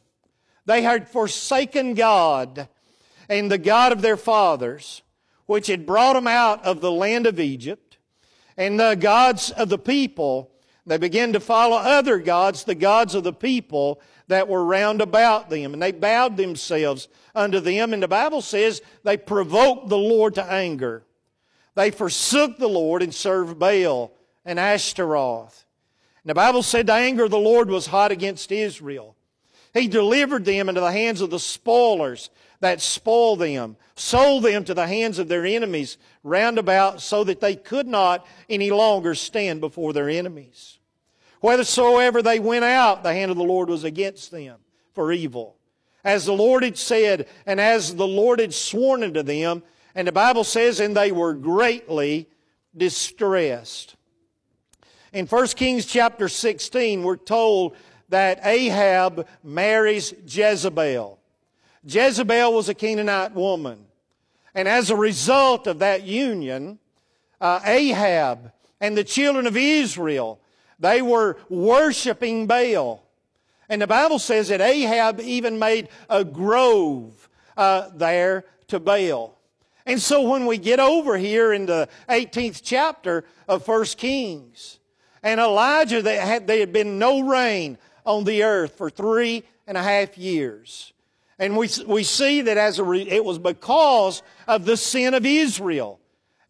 They 0.68 0.84
had 0.84 1.10
forsaken 1.10 1.96
God 1.96 2.68
and 3.32 3.50
the 3.50 3.58
God 3.58 3.94
of 3.94 4.02
their 4.02 4.18
fathers, 4.18 5.04
which 5.46 5.68
had 5.68 5.86
brought 5.86 6.14
them 6.14 6.28
out 6.28 6.66
of 6.66 6.82
the 6.82 6.92
land 6.92 7.26
of 7.26 7.40
Egypt, 7.40 7.98
and 8.58 8.78
the 8.78 8.96
gods 8.96 9.52
of 9.52 9.70
the 9.70 9.78
people. 9.78 10.52
They 10.86 10.98
began 10.98 11.32
to 11.32 11.40
follow 11.40 11.78
other 11.78 12.20
gods, 12.20 12.66
the 12.66 12.76
gods 12.76 13.16
of 13.16 13.24
the 13.24 13.32
people 13.32 14.02
that 14.28 14.50
were 14.50 14.66
round 14.66 15.02
about 15.02 15.50
them, 15.50 15.72
and 15.72 15.82
they 15.82 15.94
bowed 15.94 16.36
themselves 16.36 17.08
unto 17.34 17.62
them. 17.62 17.94
And 17.94 18.04
the 18.04 18.08
Bible 18.10 18.42
says 18.42 18.82
they 19.04 19.16
provoked 19.16 19.88
the 19.88 19.98
Lord 19.98 20.36
to 20.36 20.44
anger. 20.44 21.06
They 21.74 21.90
forsook 21.90 22.58
the 22.58 22.68
Lord 22.68 23.02
and 23.02 23.16
served 23.16 23.58
Baal 23.58 24.12
and 24.44 24.60
Ashtaroth. 24.60 25.66
And 26.24 26.30
the 26.30 26.36
Bible 26.36 26.64
said 26.64 26.88
the 26.88 26.94
anger 26.94 27.24
of 27.24 27.32
the 27.32 27.40
Lord 27.40 27.70
was 27.70 27.88
hot 27.88 28.12
against 28.12 28.52
Israel. 28.52 29.16
He 29.74 29.88
delivered 29.88 30.44
them 30.44 30.68
into 30.68 30.82
the 30.82 30.92
hands 30.92 31.22
of 31.22 31.30
the 31.30 31.40
spoilers 31.40 32.30
that 32.62 32.80
spoiled 32.80 33.40
them, 33.40 33.76
sold 33.96 34.44
them 34.44 34.64
to 34.64 34.74
the 34.74 34.88
hands 34.88 35.20
of 35.20 35.28
their 35.28 35.46
enemies 35.46 35.98
round 36.24 36.58
about 36.58 37.02
so 37.02 37.24
that 37.24 37.42
they 37.42 37.56
could 37.56 37.88
not 37.88 38.26
any 38.50 38.72
longer 38.72 39.14
stand 39.14 39.60
before 39.60 39.92
their 39.94 40.10
enemies. 40.10 40.80
Whithersoever 41.42 42.22
they 42.22 42.40
went 42.40 42.64
out, 42.64 43.04
the 43.04 43.14
hand 43.14 43.32
of 43.32 43.38
the 43.38 43.44
Lord 43.44 43.68
was 43.68 43.84
against 43.84 44.32
them 44.32 44.60
for 44.94 45.12
evil. 45.12 45.58
As 46.04 46.26
the 46.26 46.34
Lord 46.34 46.64
had 46.64 46.78
said, 46.78 47.28
and 47.46 47.60
as 47.60 47.96
the 47.96 48.08
Lord 48.08 48.40
had 48.40 48.54
sworn 48.54 49.04
unto 49.04 49.24
them, 49.24 49.64
and 49.94 50.08
the 50.08 50.12
Bible 50.12 50.44
says, 50.44 50.80
and 50.80 50.96
they 50.96 51.12
were 51.12 51.34
greatly 51.34 52.30
distressed. 52.76 53.96
In 55.14 55.26
1 55.26 55.48
Kings 55.48 55.86
chapter 55.86 56.30
16, 56.30 57.04
we're 57.04 57.18
told 57.18 57.76
that 58.10 58.46
Ahab 58.46 59.28
marries 59.44 60.14
Jezebel. 60.26 61.21
Jezebel 61.84 62.54
was 62.54 62.70
a 62.70 62.74
Canaanite 62.74 63.34
woman. 63.34 63.86
And 64.54 64.68
as 64.68 64.90
a 64.90 64.96
result 64.96 65.68
of 65.68 65.80
that 65.80 66.04
union, 66.04 66.80
uh, 67.40 67.62
Ahab 67.64 68.52
and 68.80 68.98
the 68.98 69.04
children 69.04 69.48
of 69.48 69.56
Israel, 69.56 70.40
they 70.80 71.02
were 71.02 71.38
worshiping 71.50 72.48
Baal. 72.48 73.04
And 73.70 73.82
the 73.82 73.88
Bible 73.88 74.20
says 74.20 74.50
that 74.50 74.60
Ahab 74.60 75.22
even 75.22 75.58
made 75.58 75.88
a 76.10 76.26
grove 76.26 77.30
uh, 77.56 77.90
there 77.96 78.44
to 78.68 78.80
Baal. 78.80 79.38
And 79.86 80.02
so 80.02 80.22
when 80.22 80.46
we 80.46 80.58
get 80.58 80.80
over 80.80 81.18
here 81.18 81.54
in 81.54 81.66
the 81.66 81.88
18th 82.10 82.62
chapter 82.64 83.24
of 83.48 83.68
1 83.68 83.86
Kings, 83.98 84.80
and 85.24 85.40
Elijah, 85.40 86.02
there 86.02 86.22
had, 86.22 86.48
there 86.48 86.60
had 86.60 86.74
been 86.74 87.00
no 87.00 87.22
rain 87.22 87.78
on 88.06 88.24
the 88.24 88.44
earth 88.44 88.76
for 88.76 88.90
three 88.90 89.44
and 89.68 89.78
a 89.78 89.84
half 89.84 90.18
years. 90.18 90.94
And 91.42 91.58
we, 91.58 91.68
we 91.88 92.04
see 92.04 92.42
that 92.42 92.60
as 92.60 92.78
a 92.78 92.84
re, 92.84 93.02
it 93.02 93.26
was 93.26 93.40
because 93.40 94.22
of 94.48 94.64
the 94.64 94.78
sin 94.78 95.16
of 95.16 95.26
Israel. 95.26 96.00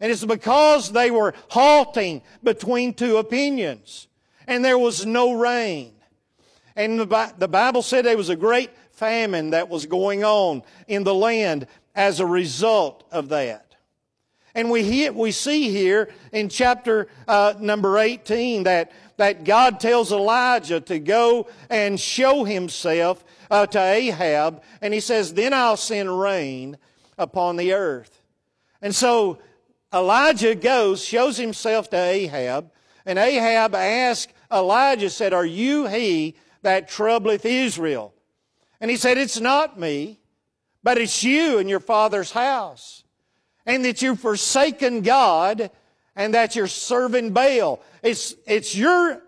And 0.01 0.11
it's 0.11 0.25
because 0.25 0.91
they 0.91 1.09
were 1.11 1.33
halting 1.47 2.21
between 2.43 2.93
two 2.93 3.15
opinions. 3.15 4.09
And 4.47 4.65
there 4.65 4.77
was 4.77 5.05
no 5.05 5.31
rain. 5.31 5.93
And 6.75 6.99
the, 6.99 7.33
the 7.37 7.47
Bible 7.47 7.83
said 7.83 8.03
there 8.03 8.17
was 8.17 8.27
a 8.27 8.35
great 8.35 8.69
famine 8.91 9.51
that 9.51 9.69
was 9.69 9.85
going 9.85 10.25
on 10.25 10.61
in 10.89 11.05
the 11.05 11.15
land 11.15 11.67
as 11.95 12.19
a 12.19 12.25
result 12.25 13.05
of 13.13 13.29
that. 13.29 13.75
And 14.53 14.69
we, 14.69 15.09
we 15.11 15.31
see 15.31 15.69
here 15.69 16.09
in 16.33 16.49
chapter 16.49 17.07
uh, 17.29 17.53
number 17.61 17.97
18 17.97 18.63
that, 18.63 18.91
that 19.15 19.45
God 19.45 19.79
tells 19.79 20.11
Elijah 20.11 20.81
to 20.81 20.99
go 20.99 21.47
and 21.69 21.97
show 21.97 22.43
himself 22.43 23.23
uh, 23.51 23.67
to 23.67 23.79
Ahab. 23.79 24.63
And 24.81 24.93
he 24.93 24.99
says, 24.99 25.35
Then 25.35 25.53
I'll 25.53 25.77
send 25.77 26.19
rain 26.19 26.77
upon 27.17 27.57
the 27.57 27.73
earth. 27.73 28.23
And 28.81 28.95
so 28.95 29.37
Elijah 29.93 30.55
goes, 30.55 31.03
shows 31.03 31.37
himself 31.37 31.89
to 31.91 31.97
Ahab. 31.97 32.71
And 33.05 33.19
Ahab 33.19 33.75
asked 33.75 34.33
Elijah, 34.51 35.09
said, 35.09 35.33
Are 35.33 35.45
you 35.45 35.85
he 35.85 36.35
that 36.63 36.89
troubleth 36.89 37.45
Israel? 37.45 38.15
And 38.79 38.89
he 38.89 38.97
said, 38.97 39.19
It's 39.19 39.39
not 39.39 39.79
me, 39.79 40.19
but 40.81 40.97
it's 40.97 41.23
you 41.23 41.59
and 41.59 41.69
your 41.69 41.79
father's 41.79 42.31
house 42.31 43.03
and 43.65 43.85
that 43.85 44.01
you've 44.01 44.19
forsaken 44.19 45.01
God 45.01 45.69
and 46.15 46.33
that 46.33 46.55
you're 46.55 46.67
serving 46.67 47.31
Baal. 47.31 47.81
It's, 48.03 48.35
it's 48.47 48.75
your 48.75 49.21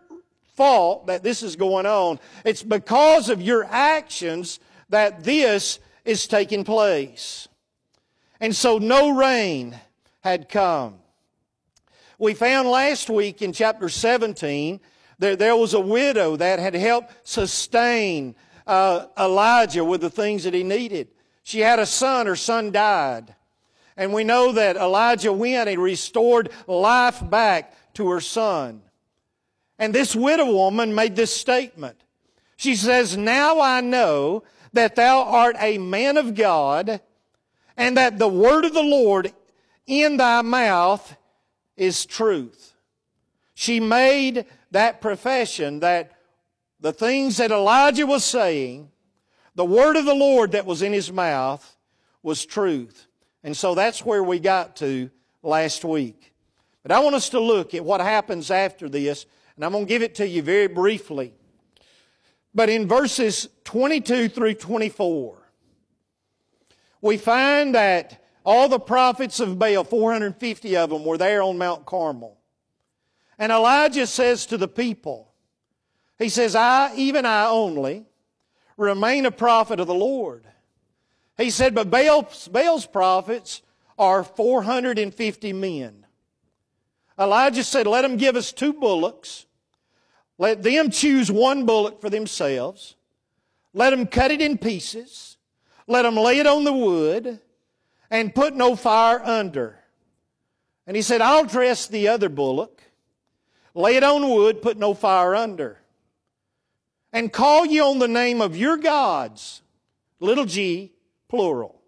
fault 0.56 1.08
that 1.08 1.24
this 1.24 1.44
is 1.44 1.56
going 1.56 1.86
on. 1.86 2.20
It's 2.46 2.64
because 2.64 3.30
of 3.30 3.42
your 3.42 3.66
actions 3.66 4.60
that 4.90 5.24
this 5.24 5.80
is 6.06 6.28
taking 6.28 6.64
place. 6.64 7.48
And 8.40 8.56
so 8.56 8.78
no 8.78 9.16
rain 9.16 9.80
had 10.22 10.50
come. 10.50 10.96
We 12.20 12.34
found 12.34 12.70
last 12.70 13.10
week 13.10 13.42
in 13.42 13.54
chapter 13.54 13.90
17 13.90 14.80
that 15.20 15.40
there 15.40 15.56
was 15.56 15.74
a 15.74 15.80
widow 15.80 16.36
that 16.36 16.60
had 16.60 16.74
helped 16.74 17.14
sustain 17.28 18.36
uh, 18.68 19.08
Elijah 19.18 19.84
with 19.84 20.02
the 20.02 20.10
things 20.10 20.44
that 20.44 20.54
he 20.54 20.64
needed. 20.64 21.10
She 21.44 21.60
had 21.60 21.80
a 21.80 21.86
son, 21.86 22.28
her 22.28 22.36
son 22.36 22.72
died. 22.72 23.36
And 23.98 24.14
we 24.14 24.24
know 24.24 24.54
that 24.54 24.76
Elijah 24.76 25.34
went 25.34 25.70
and 25.70 25.82
restored 25.82 26.50
life 26.68 27.28
back 27.30 27.74
to 27.96 28.10
her 28.10 28.22
son. 28.22 28.82
And 29.84 29.94
this 29.94 30.16
widow 30.16 30.50
woman 30.50 30.96
made 30.96 31.18
this 31.18 31.36
statement. 31.36 32.02
She 32.56 32.74
says, 32.74 33.18
Now 33.18 33.60
I 33.60 33.82
know 33.82 34.44
that 34.72 34.96
thou 34.96 35.24
art 35.24 35.58
a 35.60 35.78
man 35.78 36.16
of 36.16 36.36
God, 36.36 37.02
and 37.76 37.98
that 37.98 38.18
the 38.18 38.30
word 38.30 38.64
of 38.64 38.74
the 38.74 38.82
Lord 38.82 39.34
in 39.86 40.16
thy 40.16 40.42
mouth 40.42 41.18
is 41.76 42.06
truth. 42.06 42.76
She 43.56 43.82
made 43.82 44.46
that 44.72 45.02
profession 45.02 45.82
that 45.82 46.14
the 46.80 46.94
things 46.94 47.36
that 47.36 47.52
Elijah 47.52 48.06
was 48.06 48.24
saying, 48.24 48.90
the 49.54 49.66
word 49.66 49.98
of 49.98 50.06
the 50.06 50.16
Lord 50.16 50.54
that 50.54 50.66
was 50.66 50.82
in 50.82 50.94
his 50.94 51.12
mouth, 51.12 51.76
was 52.22 52.46
truth. 52.46 53.08
And 53.44 53.56
so 53.56 53.76
that's 53.76 54.06
where 54.06 54.24
we 54.24 54.40
got 54.40 54.78
to 54.78 55.10
last 55.42 55.84
week. 55.84 56.32
But 56.84 56.94
I 56.94 57.00
want 57.00 57.16
us 57.16 57.28
to 57.30 57.40
look 57.42 57.74
at 57.74 57.84
what 57.84 58.00
happens 58.00 58.50
after 58.50 58.88
this, 58.88 59.26
and 59.56 59.66
I'm 59.66 59.72
going 59.72 59.86
to 59.86 59.90
give 59.90 60.02
it 60.02 60.16
to 60.16 60.28
you 60.28 60.42
very 60.42 60.68
briefly. 60.68 61.34
But 62.56 62.70
in 62.70 62.88
verses 62.88 63.50
22 63.64 64.30
through 64.30 64.56
24, 64.56 65.38
we 67.02 67.18
find 67.18 67.76
that 67.76 68.24
all 68.46 68.70
the 68.70 68.80
prophets 68.80 69.40
of 69.40 69.58
Baal, 69.58 69.84
450 69.84 70.78
of 70.78 70.90
them, 70.90 71.06
were 71.06 71.18
there 71.18 71.42
on 71.42 71.58
Mount 71.58 71.86
Carmel. 71.86 72.38
And 73.38 73.52
Elijah 73.52 74.08
says 74.08 74.46
to 74.48 74.58
the 74.58 74.68
people, 74.68 75.34
he 76.20 76.30
says, 76.30 76.56
I, 76.56 76.94
even 76.96 77.26
I 77.26 77.48
only, 77.48 78.06
remain 78.78 79.26
a 79.26 79.32
prophet 79.32 79.80
of 79.80 79.88
the 79.88 79.94
Lord. 79.94 80.46
He 81.38 81.50
said, 81.50 81.74
but 81.74 81.90
Baal's, 81.90 82.48
Baal's 82.48 82.86
prophets 82.86 83.62
are 83.98 84.24
450 84.24 85.54
men. 85.54 86.03
Elijah 87.20 87.64
said, 87.64 87.88
let 87.88 88.02
them 88.02 88.18
give 88.18 88.36
us 88.36 88.52
two 88.52 88.74
bullocks. 88.74 89.46
Let 90.38 90.64
them 90.64 90.90
choose 90.90 91.32
one 91.32 91.66
bullock 91.66 92.02
for 92.02 92.10
themselves. 92.10 92.96
Let 93.74 93.92
them 93.92 94.08
cut 94.08 94.32
it 94.32 94.42
in 94.42 94.58
pieces. 94.58 95.38
Let 95.88 96.04
them 96.04 96.16
lay 96.16 96.40
it 96.40 96.48
on 96.48 96.64
the 96.64 96.74
wood 96.74 97.40
and 98.10 98.34
put 98.34 98.56
no 98.56 98.76
fire 98.76 99.22
under. 99.22 99.80
And 100.86 100.96
he 100.96 101.02
said, 101.02 101.22
I'll 101.22 101.46
dress 101.46 101.88
the 101.88 102.08
other 102.10 102.30
bullock, 102.30 102.82
lay 103.74 103.96
it 103.96 104.04
on 104.04 104.30
wood, 104.30 104.62
put 104.62 104.78
no 104.78 104.94
fire 104.94 105.36
under. 105.36 105.80
And 107.12 107.32
call 107.32 107.66
ye 107.66 107.80
on 107.80 108.00
the 108.00 108.08
name 108.08 108.42
of 108.42 108.58
your 108.58 108.78
gods, 108.78 109.62
little 110.20 110.46
g, 110.46 110.92
plural. 111.30 111.80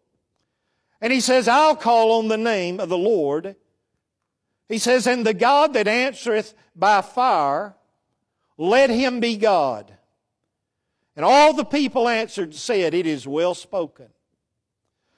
And 1.01 1.11
he 1.11 1.19
says, 1.19 1.47
I'll 1.47 1.75
call 1.75 2.19
on 2.19 2.27
the 2.27 2.37
name 2.37 2.79
of 2.79 2.89
the 2.89 2.97
Lord. 2.97 3.55
He 4.67 4.77
says, 4.77 5.07
and 5.07 5.25
the 5.25 5.33
God 5.33 5.73
that 5.73 5.87
answereth 5.87 6.53
by 6.75 7.01
fire, 7.01 7.75
let 8.57 8.89
him 8.89 9.19
be 9.19 9.37
God. 9.37 9.91
And 11.15 11.23
all 11.23 11.53
the 11.53 11.65
people 11.65 12.09
answered 12.09 12.49
and 12.49 12.55
said, 12.55 12.93
It 12.93 13.05
is 13.05 13.27
well 13.27 13.53
spoken. 13.53 14.07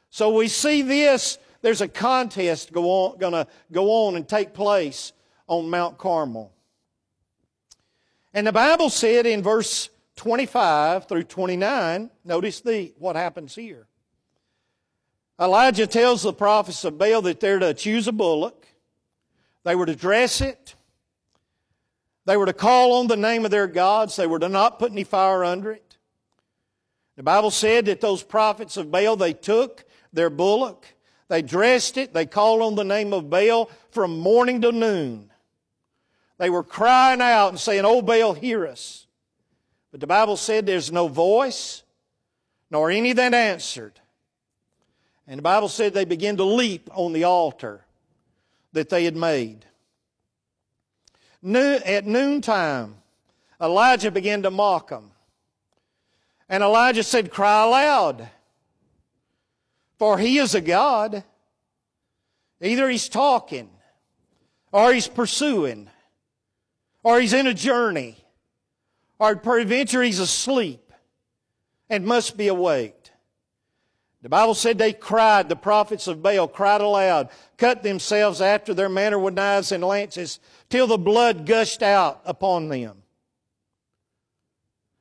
So 0.10 0.36
we 0.36 0.48
see 0.48 0.82
this, 0.82 1.38
there's 1.62 1.82
a 1.82 1.88
contest 1.88 2.72
go 2.72 2.90
on, 2.90 3.18
gonna 3.18 3.48
go 3.72 4.08
on 4.08 4.16
and 4.16 4.28
take 4.28 4.54
place 4.54 5.12
on 5.48 5.70
Mount 5.70 5.98
Carmel. 5.98 6.52
And 8.34 8.46
the 8.46 8.52
Bible 8.52 8.90
said 8.90 9.26
in 9.26 9.42
verse 9.42 9.90
25 10.18 11.08
through 11.08 11.24
29, 11.24 12.10
notice 12.24 12.62
the, 12.62 12.94
what 13.00 13.16
happens 13.16 13.56
here. 13.56 13.88
Elijah 15.40 15.88
tells 15.88 16.24
the 16.24 16.34
prophets 16.34 16.84
of 16.84 16.98
Baal 16.98 17.22
that 17.24 17.40
they're 17.40 17.60
to 17.60 17.74
choose 17.74 18.08
a 18.08 18.12
bullock. 18.12 18.67
They 19.68 19.76
were 19.76 19.86
to 19.86 19.98
dress 19.98 20.40
it. 20.40 20.76
They 22.24 22.38
were 22.38 22.46
to 22.46 22.54
call 22.54 22.94
on 22.94 23.08
the 23.08 23.18
name 23.18 23.44
of 23.44 23.52
their 23.52 23.68
gods. 23.68 24.16
They 24.16 24.26
were 24.26 24.40
to 24.40 24.48
not 24.48 24.80
put 24.80 24.94
any 24.94 25.04
fire 25.04 25.44
under 25.44 25.74
it. 25.74 25.98
The 27.18 27.24
Bible 27.24 27.52
said 27.52 27.88
that 27.88 28.00
those 28.00 28.24
prophets 28.24 28.78
of 28.78 28.92
Baal, 28.92 29.18
they 29.18 29.34
took 29.34 29.84
their 30.14 30.30
bullock, 30.30 30.86
they 31.28 31.42
dressed 31.42 31.98
it, 31.98 32.14
they 32.14 32.26
called 32.26 32.62
on 32.62 32.76
the 32.76 32.86
name 32.86 33.12
of 33.12 33.30
Baal 33.30 33.70
from 33.92 34.18
morning 34.20 34.62
to 34.62 34.72
noon. 34.72 35.34
They 36.38 36.50
were 36.50 36.64
crying 36.64 37.20
out 37.20 37.50
and 37.50 37.60
saying, 37.60 37.84
Oh, 37.84 38.02
Baal, 38.02 38.36
hear 38.36 38.66
us. 38.66 39.06
But 39.92 40.00
the 40.00 40.08
Bible 40.08 40.38
said 40.38 40.66
there's 40.66 40.94
no 40.94 41.10
voice, 41.10 41.84
nor 42.72 42.90
any 42.90 43.12
that 43.12 43.34
answered. 43.34 44.00
And 45.28 45.40
the 45.40 45.44
Bible 45.44 45.68
said 45.68 45.94
they 45.94 46.06
began 46.06 46.38
to 46.38 46.46
leap 46.46 46.90
on 46.94 47.12
the 47.12 47.26
altar 47.26 47.84
that 48.74 48.90
they 48.90 49.06
had 49.06 49.16
made. 49.16 49.66
At 51.44 52.06
noontime, 52.06 52.96
Elijah 53.62 54.12
began 54.12 54.44
to 54.44 54.52
mock 54.52 54.90
them. 54.90 55.12
And 56.50 56.64
Elijah 56.64 57.04
said, 57.04 57.32
Cry 57.32 57.64
aloud, 57.64 58.30
for 59.98 60.18
he 60.18 60.38
is 60.38 60.56
a 60.56 60.62
God. 60.62 61.24
Either 62.62 62.90
he's 62.90 63.10
talking, 63.10 63.70
or 64.72 64.94
he's 64.94 65.08
pursuing, 65.08 65.90
or 67.04 67.20
he's 67.20 67.34
in 67.34 67.48
a 67.48 67.54
journey, 67.54 68.18
or 69.20 69.36
peradventure 69.36 70.02
he's 70.02 70.20
asleep 70.20 70.92
and 71.90 72.06
must 72.06 72.38
be 72.38 72.48
awake. 72.48 72.97
The 74.28 74.32
Bible 74.32 74.56
said 74.56 74.78
they 74.78 74.92
cried, 74.92 75.48
the 75.48 75.56
prophets 75.56 76.06
of 76.06 76.22
Baal 76.22 76.50
cried 76.50 76.82
aloud, 76.82 77.30
cut 77.56 77.82
themselves 77.82 78.42
after 78.42 78.74
their 78.74 78.90
manner 78.90 79.18
with 79.18 79.36
knives 79.36 79.72
and 79.72 79.82
lances, 79.82 80.42
till 80.70 80.86
the 80.86 80.98
blood 80.98 81.46
gushed 81.46 81.82
out 81.82 82.24
upon 82.26 82.68
them. 82.68 83.04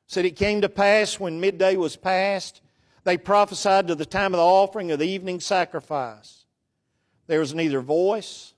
Said 0.05 0.23
it 0.23 0.37
came 0.37 0.61
to 0.61 0.69
pass 0.69 1.19
when 1.19 1.41
midday 1.41 1.75
was 1.75 1.97
past, 1.97 2.61
they 3.03 3.17
prophesied 3.17 3.89
to 3.89 3.95
the 3.95 4.05
time 4.05 4.33
of 4.33 4.37
the 4.37 4.45
offering 4.45 4.91
of 4.91 4.99
the 4.99 5.09
evening 5.09 5.41
sacrifice. 5.41 6.45
There 7.25 7.41
was 7.41 7.53
neither 7.53 7.81
voice, 7.81 8.53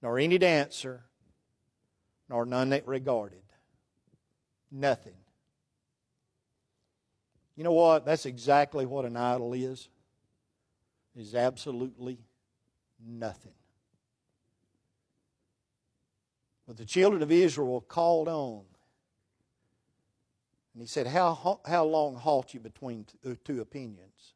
nor 0.00 0.18
any 0.18 0.42
answer, 0.42 1.02
nor 2.30 2.46
none 2.46 2.70
that 2.70 2.88
regarded. 2.88 3.42
Nothing. 4.72 5.19
You 7.60 7.64
know 7.64 7.72
what? 7.72 8.06
That's 8.06 8.24
exactly 8.24 8.86
what 8.86 9.04
an 9.04 9.18
idol 9.18 9.52
is. 9.52 9.90
Is 11.14 11.34
absolutely 11.34 12.16
nothing. 13.06 13.52
But 16.66 16.78
the 16.78 16.86
children 16.86 17.22
of 17.22 17.30
Israel 17.30 17.82
called 17.82 18.28
on. 18.28 18.62
And 20.72 20.80
he 20.80 20.86
said, 20.86 21.06
How, 21.06 21.60
how 21.66 21.84
long 21.84 22.14
halt 22.16 22.54
you 22.54 22.60
between 22.60 23.04
uh, 23.26 23.34
two 23.44 23.60
opinions? 23.60 24.32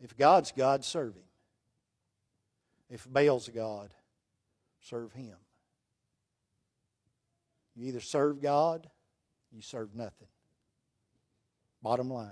If 0.00 0.16
God's 0.16 0.52
God, 0.52 0.84
serve 0.84 1.16
him. 1.16 1.24
If 2.88 3.12
Baal's 3.12 3.48
God, 3.48 3.92
serve 4.82 5.12
him. 5.14 5.34
You 7.74 7.88
either 7.88 7.98
serve 7.98 8.40
God, 8.40 8.88
you 9.50 9.62
serve 9.62 9.96
nothing. 9.96 10.28
Bottom 11.82 12.10
line. 12.10 12.30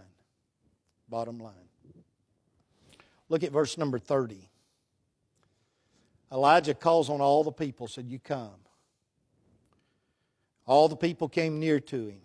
Bottom 1.09 1.39
line. 1.39 1.55
Look 3.29 3.43
at 3.43 3.53
verse 3.53 3.77
number 3.79 3.99
30. 3.99 4.49
Elijah 6.31 6.75
calls 6.75 7.09
on 7.09 7.21
all 7.21 7.45
the 7.45 7.53
people, 7.53 7.89
said, 7.89 8.09
You 8.09 8.19
come. 8.19 8.51
All 10.67 10.89
the 10.89 10.97
people 10.97 11.29
came 11.29 11.59
near 11.59 11.81
to 11.81 12.09
him. 12.09 12.21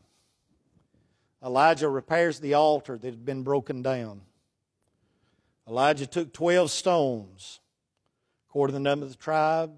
Elijah 1.44 1.90
repairs 1.90 2.40
the 2.40 2.54
altar 2.54 2.98
that 2.98 3.08
had 3.08 3.26
been 3.26 3.44
broken 3.44 3.82
down. 3.82 4.22
Elijah 5.68 6.08
took 6.08 6.34
12 6.34 6.72
stones, 6.72 7.60
according 8.50 8.74
to 8.74 8.80
the 8.80 8.84
number 8.84 9.06
of 9.06 9.12
the 9.12 9.18
tribe, 9.18 9.72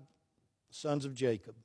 sons 0.70 1.06
of 1.06 1.14
Jacob. 1.14 1.56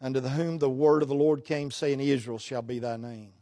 Unto 0.00 0.20
whom 0.20 0.58
the 0.58 0.70
word 0.70 1.02
of 1.02 1.08
the 1.08 1.14
Lord 1.14 1.44
came, 1.44 1.70
saying, 1.70 2.00
Israel 2.00 2.38
shall 2.38 2.62
be 2.62 2.78
thy 2.78 2.96
name. 2.96 3.32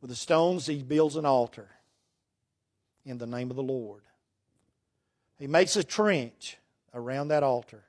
With 0.00 0.10
the 0.10 0.16
stones, 0.16 0.66
he 0.66 0.82
builds 0.82 1.16
an 1.16 1.26
altar 1.26 1.68
in 3.04 3.18
the 3.18 3.26
name 3.26 3.50
of 3.50 3.56
the 3.56 3.62
Lord. 3.62 4.02
He 5.38 5.46
makes 5.46 5.76
a 5.76 5.84
trench 5.84 6.56
around 6.94 7.28
that 7.28 7.42
altar. 7.42 7.84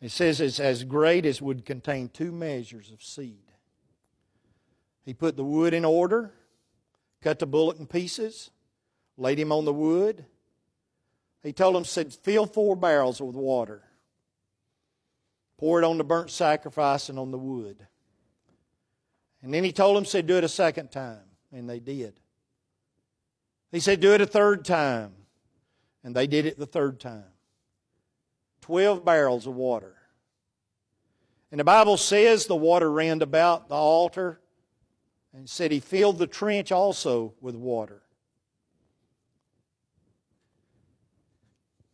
He 0.00 0.08
says 0.08 0.40
it's 0.40 0.60
as 0.60 0.84
great 0.84 1.26
as 1.26 1.42
would 1.42 1.66
contain 1.66 2.08
two 2.08 2.32
measures 2.32 2.90
of 2.92 3.02
seed. 3.02 3.42
He 5.04 5.12
put 5.12 5.36
the 5.36 5.44
wood 5.44 5.74
in 5.74 5.84
order, 5.84 6.32
cut 7.20 7.38
the 7.38 7.46
bullock 7.46 7.78
in 7.78 7.86
pieces, 7.86 8.50
laid 9.16 9.38
him 9.38 9.52
on 9.52 9.64
the 9.64 9.72
wood. 9.72 10.24
He 11.42 11.52
told 11.52 11.76
him, 11.76 11.84
said, 11.84 12.12
fill 12.12 12.46
four 12.46 12.76
barrels 12.76 13.20
with 13.20 13.34
water 13.34 13.82
pour 15.60 15.78
it 15.82 15.84
on 15.84 15.98
the 15.98 16.04
burnt 16.04 16.30
sacrifice 16.30 17.10
and 17.10 17.18
on 17.18 17.30
the 17.30 17.36
wood. 17.36 17.86
And 19.42 19.52
then 19.52 19.62
he 19.62 19.72
told 19.72 19.94
them, 19.94 20.06
said, 20.06 20.26
do 20.26 20.38
it 20.38 20.44
a 20.44 20.48
second 20.48 20.90
time. 20.90 21.20
And 21.52 21.68
they 21.68 21.80
did. 21.80 22.18
He 23.70 23.78
said, 23.78 24.00
do 24.00 24.14
it 24.14 24.22
a 24.22 24.26
third 24.26 24.64
time. 24.64 25.12
And 26.02 26.16
they 26.16 26.26
did 26.26 26.46
it 26.46 26.58
the 26.58 26.64
third 26.64 26.98
time. 26.98 27.26
Twelve 28.62 29.04
barrels 29.04 29.46
of 29.46 29.54
water. 29.54 29.96
And 31.50 31.60
the 31.60 31.64
Bible 31.64 31.98
says 31.98 32.46
the 32.46 32.56
water 32.56 32.90
ran 32.90 33.20
about 33.20 33.68
the 33.68 33.74
altar 33.74 34.40
and 35.34 35.46
said 35.46 35.72
he 35.72 35.80
filled 35.80 36.16
the 36.16 36.26
trench 36.26 36.72
also 36.72 37.34
with 37.42 37.54
water. 37.54 38.00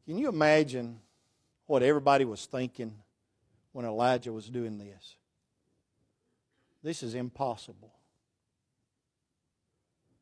Can 0.06 0.18
you 0.18 0.28
imagine 0.28 1.00
what 1.66 1.82
everybody 1.82 2.24
was 2.24 2.46
thinking 2.46 2.94
when 3.76 3.84
Elijah 3.84 4.32
was 4.32 4.48
doing 4.48 4.78
this. 4.78 5.16
This 6.82 7.02
is 7.02 7.14
impossible. 7.14 7.92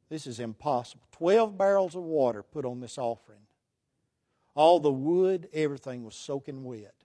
This 0.08 0.26
is 0.26 0.40
impossible. 0.40 1.04
Twelve 1.12 1.56
barrels 1.56 1.94
of 1.94 2.02
water 2.02 2.42
put 2.42 2.64
on 2.64 2.80
this 2.80 2.98
offering. 2.98 3.46
All 4.56 4.80
the 4.80 4.90
wood, 4.90 5.48
everything 5.52 6.04
was 6.04 6.16
soaking 6.16 6.64
wet. 6.64 6.96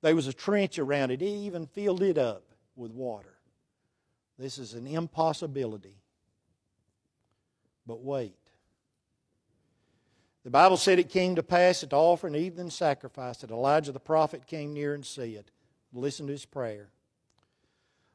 There 0.00 0.16
was 0.16 0.26
a 0.26 0.32
trench 0.32 0.78
around 0.78 1.10
it. 1.10 1.20
It 1.20 1.26
even 1.26 1.66
filled 1.66 2.02
it 2.02 2.16
up 2.16 2.44
with 2.74 2.90
water. 2.90 3.36
This 4.38 4.56
is 4.56 4.72
an 4.72 4.86
impossibility. 4.86 6.00
But 7.86 8.00
wait. 8.02 8.38
The 10.44 10.50
Bible 10.50 10.78
said 10.78 10.98
it 10.98 11.10
came 11.10 11.34
to 11.34 11.42
pass 11.42 11.82
at 11.82 11.90
the 11.90 11.96
offering 11.96 12.36
evening 12.36 12.70
sacrifice 12.70 13.36
that 13.42 13.50
Elijah 13.50 13.92
the 13.92 14.00
prophet 14.00 14.46
came 14.46 14.72
near 14.72 14.94
and 14.94 15.04
said, 15.04 15.50
Listen 15.92 16.26
to 16.26 16.32
his 16.32 16.44
prayer. 16.44 16.88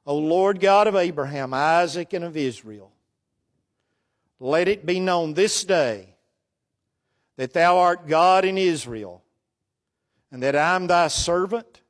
O 0.06 0.18
Lord 0.18 0.60
God 0.60 0.88
of 0.88 0.96
Abraham, 0.96 1.54
Isaac, 1.54 2.14
and 2.14 2.26
of 2.26 2.36
Israel, 2.36 2.92
let 4.40 4.68
it 4.68 4.86
be 4.86 5.00
known 5.00 5.34
this 5.34 5.64
day 5.64 6.16
that 7.38 7.54
thou 7.54 7.78
art 7.78 8.08
God 8.08 8.46
in 8.46 8.58
Israel, 8.58 9.24
and 10.32 10.44
that 10.44 10.56
I 10.56 10.76
am 10.76 10.88
thy 10.88 11.08
servant, 11.08 11.82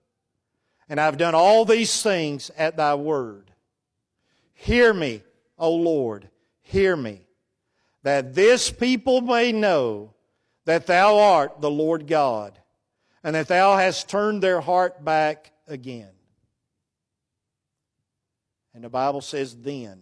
and 0.88 1.00
I've 1.00 1.18
done 1.18 1.36
all 1.36 1.66
these 1.66 2.02
things 2.02 2.52
at 2.56 2.78
thy 2.78 2.96
word. 2.96 3.52
Hear 4.54 4.94
me, 4.94 5.24
O 5.58 5.74
Lord, 5.74 6.30
hear 6.62 6.96
me, 6.96 7.22
that 8.04 8.36
this 8.36 8.70
people 8.70 9.22
may 9.22 9.52
know 9.52 10.14
that 10.66 10.86
thou 10.88 11.18
art 11.18 11.60
the 11.60 11.72
Lord 11.72 12.08
God, 12.08 12.58
and 13.24 13.36
that 13.36 13.48
thou 13.48 13.76
hast 13.76 14.08
turned 14.08 14.44
their 14.44 14.62
heart 14.62 15.04
back 15.04 15.53
again. 15.68 16.12
And 18.74 18.84
the 18.84 18.90
Bible 18.90 19.22
says, 19.22 19.56
then, 19.56 20.02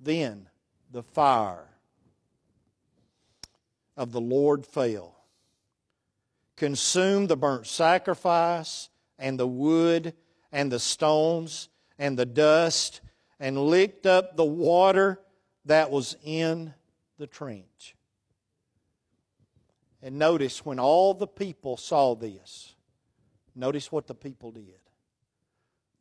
then 0.00 0.48
the 0.90 1.02
fire 1.02 1.68
of 3.96 4.12
the 4.12 4.20
Lord 4.20 4.66
fell, 4.66 5.16
consumed 6.56 7.28
the 7.28 7.36
burnt 7.36 7.66
sacrifice 7.66 8.88
and 9.18 9.38
the 9.38 9.46
wood 9.46 10.14
and 10.50 10.70
the 10.70 10.80
stones 10.80 11.68
and 11.98 12.18
the 12.18 12.26
dust 12.26 13.00
and 13.38 13.58
licked 13.58 14.06
up 14.06 14.36
the 14.36 14.44
water 14.44 15.20
that 15.64 15.90
was 15.90 16.16
in 16.24 16.74
the 17.18 17.26
trench. 17.26 17.94
And 20.02 20.18
notice 20.18 20.64
when 20.66 20.78
all 20.78 21.14
the 21.14 21.26
people 21.26 21.76
saw 21.76 22.14
this, 22.14 22.73
notice 23.54 23.90
what 23.90 24.06
the 24.06 24.14
people 24.14 24.50
did. 24.50 24.80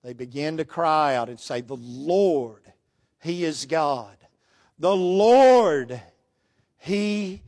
They 0.03 0.13
began 0.13 0.57
to 0.57 0.65
cry 0.65 1.15
out 1.15 1.29
and 1.29 1.39
say, 1.39 1.61
The 1.61 1.77
Lord, 1.77 2.71
He 3.21 3.45
is 3.45 3.65
God. 3.65 4.17
The 4.77 4.95
Lord, 4.95 6.01
He 6.77 7.41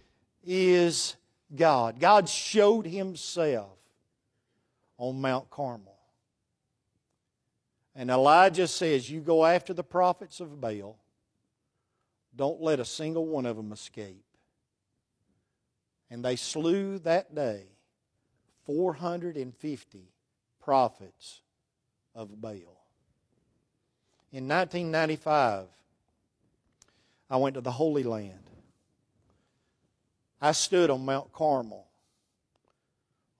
is 0.43 1.15
God. 1.53 1.99
God 1.99 2.29
showed 2.29 2.85
Himself 2.85 3.77
on 4.97 5.19
Mount 5.19 5.49
Carmel. 5.49 5.97
And 7.95 8.09
Elijah 8.09 8.67
says, 8.67 9.09
You 9.09 9.19
go 9.19 9.45
after 9.45 9.73
the 9.73 9.83
prophets 9.83 10.39
of 10.39 10.59
Baal, 10.61 10.97
don't 12.35 12.61
let 12.61 12.79
a 12.79 12.85
single 12.85 13.25
one 13.25 13.45
of 13.45 13.57
them 13.57 13.71
escape. 13.71 14.23
And 16.09 16.23
they 16.23 16.35
slew 16.35 16.99
that 16.99 17.33
day 17.33 17.65
450 18.65 20.11
prophets 20.61 21.41
of 22.13 22.41
Baal. 22.41 22.81
In 24.31 24.47
1995, 24.47 25.67
I 27.29 27.37
went 27.37 27.55
to 27.55 27.61
the 27.61 27.71
Holy 27.71 28.03
Land. 28.03 28.49
I 30.41 30.51
stood 30.51 30.89
on 30.89 31.05
Mount 31.05 31.31
Carmel, 31.31 31.87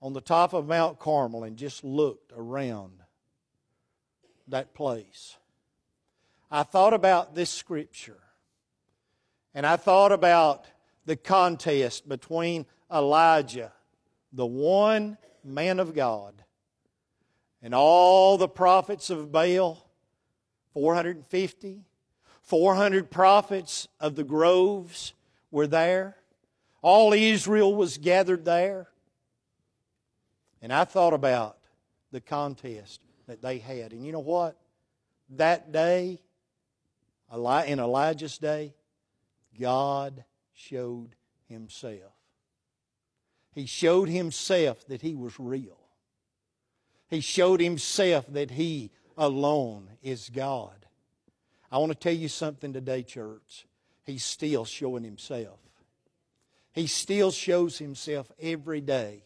on 0.00 0.12
the 0.12 0.20
top 0.20 0.52
of 0.52 0.66
Mount 0.66 0.98
Carmel, 0.98 1.44
and 1.44 1.56
just 1.56 1.84
looked 1.84 2.32
around 2.36 3.02
that 4.48 4.74
place. 4.74 5.36
I 6.50 6.62
thought 6.62 6.94
about 6.94 7.34
this 7.34 7.50
scripture, 7.50 8.20
and 9.54 9.66
I 9.66 9.76
thought 9.76 10.12
about 10.12 10.66
the 11.04 11.16
contest 11.16 12.08
between 12.08 12.66
Elijah, 12.92 13.72
the 14.36 14.46
one 14.46 15.16
man 15.42 15.80
of 15.80 15.94
God, 15.94 16.34
and 17.62 17.74
all 17.74 18.36
the 18.36 18.46
prophets 18.48 19.08
of 19.08 19.32
Baal 19.32 19.82
450, 20.74 21.86
400 22.42 23.10
prophets 23.10 23.88
of 23.98 24.14
the 24.14 24.24
groves 24.24 25.14
were 25.50 25.66
there. 25.66 26.18
All 26.82 27.14
Israel 27.14 27.74
was 27.74 27.96
gathered 27.96 28.44
there. 28.44 28.88
And 30.60 30.70
I 30.70 30.84
thought 30.84 31.14
about 31.14 31.56
the 32.12 32.20
contest 32.20 33.00
that 33.26 33.40
they 33.40 33.58
had. 33.58 33.92
And 33.92 34.04
you 34.04 34.12
know 34.12 34.20
what? 34.20 34.58
That 35.30 35.72
day, 35.72 36.20
in 37.32 37.78
Elijah's 37.80 38.36
day, 38.36 38.74
God 39.58 40.24
showed 40.52 41.16
himself. 41.48 42.12
He 43.56 43.64
showed 43.64 44.10
himself 44.10 44.86
that 44.88 45.00
he 45.00 45.14
was 45.14 45.40
real. 45.40 45.78
He 47.08 47.20
showed 47.20 47.58
himself 47.58 48.26
that 48.28 48.50
he 48.50 48.90
alone 49.16 49.88
is 50.02 50.28
God. 50.28 50.84
I 51.72 51.78
want 51.78 51.90
to 51.90 51.98
tell 51.98 52.12
you 52.12 52.28
something 52.28 52.74
today, 52.74 53.02
church. 53.02 53.66
He's 54.04 54.26
still 54.26 54.66
showing 54.66 55.04
himself. 55.04 55.58
He 56.74 56.86
still 56.86 57.30
shows 57.30 57.78
himself 57.78 58.30
every 58.38 58.82
day. 58.82 59.24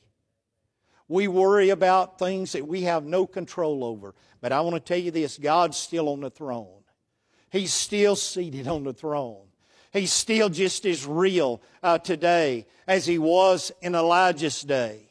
We 1.08 1.26
worry 1.26 1.70
about 1.70 2.20
things 2.20 2.52
that 2.52 2.68
we 2.68 2.82
have 2.82 3.04
no 3.04 3.26
control 3.26 3.82
over. 3.82 4.14
But 4.40 4.52
I 4.52 4.60
want 4.60 4.76
to 4.76 4.80
tell 4.80 5.02
you 5.02 5.10
this 5.10 5.38
God's 5.38 5.76
still 5.76 6.08
on 6.08 6.20
the 6.20 6.30
throne. 6.30 6.84
He's 7.50 7.72
still 7.72 8.14
seated 8.14 8.68
on 8.68 8.84
the 8.84 8.92
throne. 8.92 9.49
He's 9.92 10.12
still 10.12 10.48
just 10.48 10.86
as 10.86 11.06
real 11.06 11.60
uh, 11.82 11.98
today 11.98 12.66
as 12.86 13.06
he 13.06 13.18
was 13.18 13.72
in 13.82 13.94
Elijah's 13.94 14.62
day. 14.62 15.10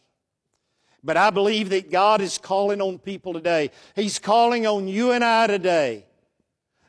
But 1.03 1.17
I 1.17 1.30
believe 1.30 1.69
that 1.69 1.91
God 1.91 2.21
is 2.21 2.38
calling 2.38 2.82
on 2.82 2.97
people 2.97 3.34
today. 3.34 3.71
He's 3.95 4.19
calling 4.19 4.67
on 4.67 4.88
you 4.88 5.11
and 5.11 5.23
I 5.23 5.47
today 5.47 6.05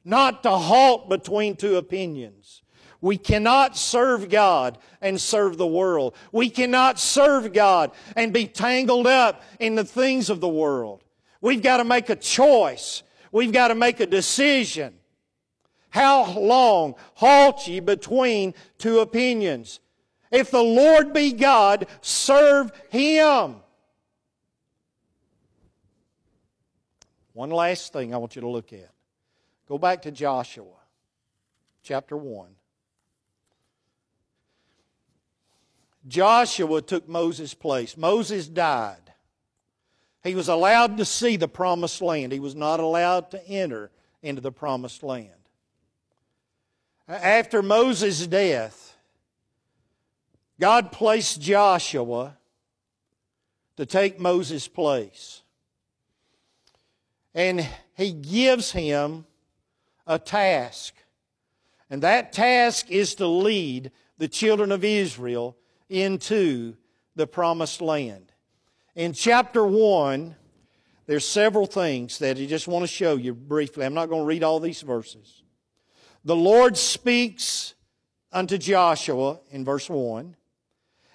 not 0.04 0.42
to 0.42 0.50
halt 0.50 1.08
between 1.08 1.56
two 1.56 1.76
opinions. 1.76 2.62
We 3.00 3.16
cannot 3.16 3.76
serve 3.76 4.28
God 4.28 4.78
and 5.00 5.18
serve 5.20 5.56
the 5.56 5.66
world. 5.66 6.14
We 6.32 6.50
cannot 6.50 6.98
serve 6.98 7.52
God 7.52 7.92
and 8.14 8.32
be 8.32 8.46
tangled 8.46 9.06
up 9.06 9.42
in 9.58 9.74
the 9.74 9.84
things 9.84 10.28
of 10.28 10.40
the 10.40 10.48
world. 10.48 11.02
We've 11.40 11.62
got 11.62 11.78
to 11.78 11.84
make 11.84 12.10
a 12.10 12.16
choice. 12.16 13.02
We've 13.32 13.52
got 13.52 13.68
to 13.68 13.74
make 13.74 14.00
a 14.00 14.06
decision. 14.06 14.94
How 15.90 16.32
long 16.38 16.94
halt 17.14 17.66
ye 17.66 17.80
between 17.80 18.54
two 18.78 19.00
opinions? 19.00 19.80
If 20.30 20.50
the 20.50 20.62
Lord 20.62 21.12
be 21.12 21.32
God, 21.32 21.86
serve 22.00 22.70
Him. 22.88 23.56
One 27.32 27.50
last 27.50 27.92
thing 27.92 28.14
I 28.14 28.18
want 28.18 28.36
you 28.36 28.42
to 28.42 28.48
look 28.48 28.72
at. 28.72 28.90
Go 29.68 29.78
back 29.78 30.02
to 30.02 30.10
Joshua 30.10 30.66
chapter 31.82 32.16
1. 32.16 32.48
Joshua 36.08 36.82
took 36.82 37.08
Moses' 37.08 37.54
place. 37.54 37.96
Moses 37.96 38.48
died. 38.48 39.12
He 40.22 40.34
was 40.34 40.48
allowed 40.48 40.96
to 40.98 41.04
see 41.04 41.36
the 41.36 41.48
promised 41.48 42.02
land. 42.02 42.32
He 42.32 42.40
was 42.40 42.54
not 42.54 42.80
allowed 42.80 43.30
to 43.32 43.46
enter 43.48 43.90
into 44.22 44.40
the 44.40 44.52
promised 44.52 45.02
land. 45.02 45.39
After 47.10 47.60
Moses' 47.60 48.24
death, 48.28 48.96
God 50.60 50.92
placed 50.92 51.40
Joshua 51.40 52.36
to 53.76 53.84
take 53.84 54.20
Moses' 54.20 54.68
place. 54.68 55.42
And 57.34 57.66
he 57.96 58.12
gives 58.12 58.70
him 58.70 59.24
a 60.06 60.20
task. 60.20 60.94
And 61.88 62.02
that 62.02 62.32
task 62.32 62.88
is 62.90 63.16
to 63.16 63.26
lead 63.26 63.90
the 64.18 64.28
children 64.28 64.70
of 64.70 64.84
Israel 64.84 65.56
into 65.88 66.76
the 67.16 67.26
promised 67.26 67.80
land. 67.80 68.30
In 68.94 69.14
chapter 69.14 69.64
1, 69.64 70.36
there's 71.06 71.26
several 71.26 71.66
things 71.66 72.18
that 72.18 72.36
I 72.36 72.46
just 72.46 72.68
want 72.68 72.84
to 72.84 72.86
show 72.86 73.16
you 73.16 73.34
briefly. 73.34 73.84
I'm 73.84 73.94
not 73.94 74.08
going 74.08 74.22
to 74.22 74.26
read 74.26 74.44
all 74.44 74.60
these 74.60 74.82
verses. 74.82 75.42
The 76.24 76.36
Lord 76.36 76.76
speaks 76.76 77.74
unto 78.32 78.58
Joshua 78.58 79.40
in 79.50 79.64
verse 79.64 79.88
1. 79.88 80.36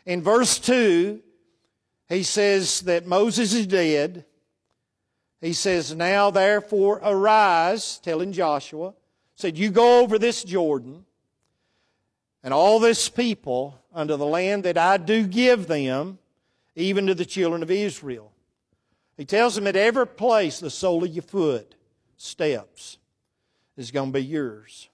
In 0.06 0.22
verse 0.22 0.60
2, 0.60 1.22
he 2.10 2.24
says 2.24 2.82
that 2.82 3.08
Moses 3.08 3.54
is 3.54 3.68
dead. 3.68 4.26
He 5.42 5.54
says, 5.54 5.96
Now 5.96 6.32
therefore 6.32 7.00
arise, 7.04 8.00
telling 8.00 8.32
Joshua, 8.32 8.94
said, 9.36 9.58
You 9.58 9.70
go 9.70 10.02
over 10.02 10.18
this 10.18 10.44
Jordan, 10.44 11.06
and 12.44 12.54
all 12.54 12.80
this 12.80 13.10
people 13.10 13.80
unto 13.94 14.18
the 14.18 14.26
land 14.26 14.64
that 14.64 14.78
I 14.78 14.98
do 14.98 15.26
give 15.26 15.68
them, 15.68 16.20
even 16.76 17.08
to 17.08 17.16
the 17.16 17.26
children 17.26 17.64
of 17.64 17.72
Israel. 17.72 18.32
He 19.18 19.26
tells 19.26 19.56
them 19.56 19.68
at 19.68 19.76
every 19.76 20.08
place 20.08 20.60
the 20.60 20.70
sole 20.70 21.04
of 21.04 21.14
your 21.14 21.24
foot 21.24 21.76
steps 22.18 22.98
is 23.78 23.92
going 23.92 24.12
to 24.12 24.20
be 24.20 24.26
yours. 24.26 24.90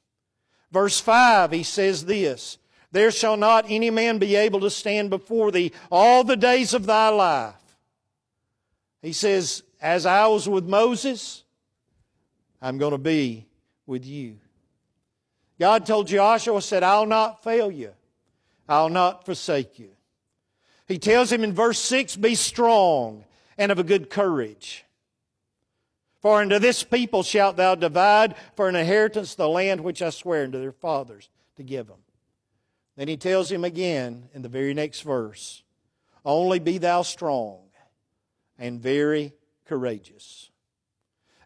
Verse 0.72 0.99
5, 0.99 1.51
he 1.51 1.63
says 1.63 2.05
this 2.05 2.57
There 2.91 3.11
shall 3.11 3.38
not 3.38 3.65
any 3.67 3.89
man 3.89 4.17
be 4.17 4.36
able 4.36 4.61
to 4.61 4.69
stand 4.69 5.09
before 5.09 5.51
thee 5.51 5.72
all 5.91 6.24
the 6.24 6.38
days 6.38 6.74
of 6.74 6.86
thy 6.86 7.09
life. 7.09 7.55
He 9.01 9.13
says, 9.13 9.63
As 9.82 10.05
I 10.05 10.28
was 10.28 10.47
with 10.47 10.65
Moses, 10.65 11.43
I'm 12.61 12.78
going 12.78 12.91
to 12.91 12.97
be 12.97 13.45
with 13.86 14.05
you. 14.05 14.38
God 15.59 15.86
told 15.86 16.07
Joshua, 16.07 16.61
said, 16.61 16.84
I'll 16.84 17.05
not 17.05 17.43
fail 17.43 17.69
you. 17.69 17.91
I'll 18.67 18.89
not 18.89 19.26
forsake 19.26 19.78
you. 19.78 19.89
He 20.88 20.97
tells 20.97 21.32
him 21.32 21.43
in 21.43 21.53
verse 21.53 21.80
6, 21.80 22.15
Be 22.15 22.36
strong 22.36 23.26
and 23.57 23.72
of 23.72 23.80
a 23.80 23.84
good 23.84 24.09
courage. 24.09 24.86
For 26.22 26.41
unto 26.41 26.59
this 26.59 26.84
people 26.84 27.24
shalt 27.24 27.57
thou 27.57 27.76
divide 27.76 28.36
for 28.55 28.69
an 28.69 28.76
inheritance 28.76 29.34
the 29.34 29.49
land 29.49 29.82
which 29.82 30.01
I 30.01 30.11
swear 30.11 30.43
unto 30.43 30.59
their 30.59 30.72
fathers 30.72 31.30
to 31.57 31.63
give 31.63 31.88
them. 31.88 31.97
Then 32.95 33.07
he 33.07 33.17
tells 33.17 33.51
him 33.51 33.63
again 33.63 34.30
in 34.34 34.43
the 34.43 34.49
very 34.49 34.74
next 34.76 35.01
verse, 35.01 35.63
Only 36.24 36.59
be 36.59 36.78
thou 36.78 37.01
strong 37.01 37.61
and 38.59 38.80
very 38.80 39.34
courageous. 39.65 40.51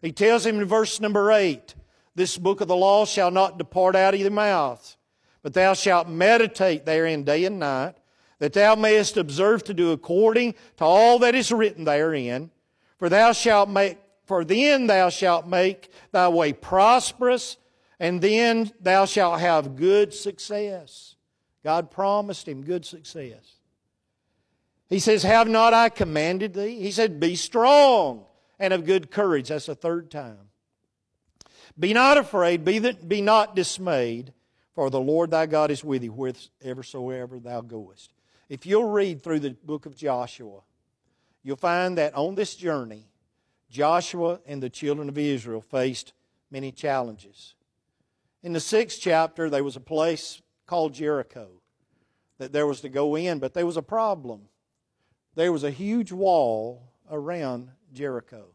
He 0.02 0.12
tells 0.12 0.44
him 0.44 0.60
in 0.60 0.66
verse 0.66 1.00
number 1.00 1.32
8, 1.32 1.74
this 2.14 2.36
book 2.36 2.60
of 2.60 2.68
the 2.68 2.76
law 2.76 3.06
shall 3.06 3.30
not 3.30 3.58
depart 3.58 3.96
out 3.96 4.14
of 4.14 4.20
your 4.20 4.30
mouth, 4.30 4.96
but 5.42 5.54
thou 5.54 5.72
shalt 5.72 6.08
meditate 6.08 6.84
therein 6.84 7.24
day 7.24 7.44
and 7.44 7.58
night, 7.58 7.94
that 8.38 8.52
thou 8.52 8.74
mayest 8.74 9.16
observe 9.16 9.64
to 9.64 9.74
do 9.74 9.92
according 9.92 10.54
to 10.76 10.84
all 10.84 11.18
that 11.20 11.34
is 11.34 11.50
written 11.50 11.84
therein. 11.84 12.50
For 12.98 13.08
thou 13.08 13.32
shalt 13.32 13.68
make, 13.70 13.98
for 14.26 14.44
then 14.44 14.88
thou 14.88 15.08
shalt 15.08 15.46
make 15.46 15.90
thy 16.12 16.28
way 16.28 16.52
prosperous, 16.52 17.56
and 17.98 18.20
then 18.20 18.72
thou 18.80 19.06
shalt 19.06 19.40
have 19.40 19.76
good 19.76 20.12
success. 20.12 21.14
God 21.64 21.90
promised 21.90 22.46
him 22.46 22.62
good 22.62 22.84
success. 22.84 23.56
He 24.88 24.98
says, 24.98 25.22
Have 25.22 25.48
not 25.48 25.72
I 25.72 25.88
commanded 25.88 26.54
thee? 26.54 26.80
He 26.80 26.90
said, 26.90 27.18
Be 27.18 27.36
strong 27.36 28.24
and 28.58 28.72
of 28.72 28.84
good 28.84 29.10
courage. 29.10 29.48
That's 29.48 29.66
the 29.66 29.74
third 29.74 30.10
time. 30.10 30.50
Be 31.78 31.92
not 31.92 32.18
afraid, 32.18 32.64
be, 32.64 32.78
be 32.78 33.20
not 33.20 33.54
dismayed, 33.54 34.32
for 34.74 34.90
the 34.90 35.00
Lord 35.00 35.30
thy 35.30 35.46
God 35.46 35.70
is 35.70 35.84
with 35.84 36.02
thee 36.02 36.08
whithersoever 36.08 37.38
thou 37.38 37.60
goest. 37.60 38.12
If 38.48 38.64
you'll 38.66 38.88
read 38.88 39.22
through 39.22 39.40
the 39.40 39.50
book 39.50 39.86
of 39.86 39.96
Joshua, 39.96 40.60
you'll 41.42 41.56
find 41.56 41.98
that 41.98 42.14
on 42.14 42.34
this 42.34 42.54
journey, 42.54 43.08
Joshua 43.70 44.40
and 44.46 44.62
the 44.62 44.70
children 44.70 45.08
of 45.08 45.18
Israel 45.18 45.60
faced 45.60 46.12
many 46.50 46.72
challenges. 46.72 47.54
In 48.42 48.52
the 48.52 48.60
sixth 48.60 49.00
chapter, 49.00 49.50
there 49.50 49.64
was 49.64 49.76
a 49.76 49.80
place 49.80 50.40
called 50.66 50.94
Jericho 50.94 51.48
that 52.38 52.52
there 52.52 52.66
was 52.66 52.80
to 52.82 52.88
go 52.88 53.16
in, 53.16 53.38
but 53.38 53.54
there 53.54 53.66
was 53.66 53.76
a 53.76 53.82
problem. 53.82 54.42
There 55.34 55.52
was 55.52 55.64
a 55.64 55.70
huge 55.70 56.12
wall 56.12 56.92
around 57.10 57.70
Jericho. 57.92 58.48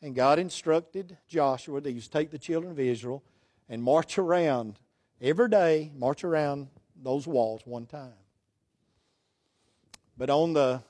And 0.00 0.14
God 0.14 0.38
instructed 0.38 1.18
Joshua 1.26 1.80
to 1.80 2.08
take 2.08 2.30
the 2.30 2.38
children 2.38 2.70
of 2.70 2.78
Israel 2.78 3.24
and 3.68 3.82
march 3.82 4.18
around 4.18 4.78
every 5.20 5.48
day, 5.48 5.90
march 5.96 6.24
around 6.24 6.68
those 7.02 7.26
walls 7.26 7.62
one 7.64 7.86
time. 7.86 8.12
But 10.16 10.30
on 10.30 10.52
the 10.52 10.82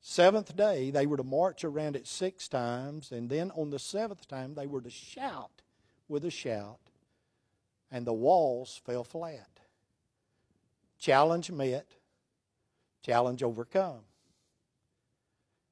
seventh 0.00 0.56
day, 0.56 0.90
they 0.90 1.06
were 1.06 1.16
to 1.16 1.24
march 1.24 1.64
around 1.64 1.96
it 1.96 2.06
six 2.06 2.48
times, 2.48 3.12
and 3.12 3.28
then 3.28 3.50
on 3.52 3.70
the 3.70 3.78
seventh 3.78 4.26
time, 4.28 4.54
they 4.54 4.66
were 4.66 4.80
to 4.80 4.90
shout 4.90 5.62
with 6.08 6.24
a 6.24 6.30
shout, 6.30 6.80
and 7.90 8.06
the 8.06 8.12
walls 8.12 8.80
fell 8.84 9.04
flat. 9.04 9.60
Challenge 10.98 11.50
met, 11.50 11.86
challenge 13.02 13.42
overcome. 13.42 14.00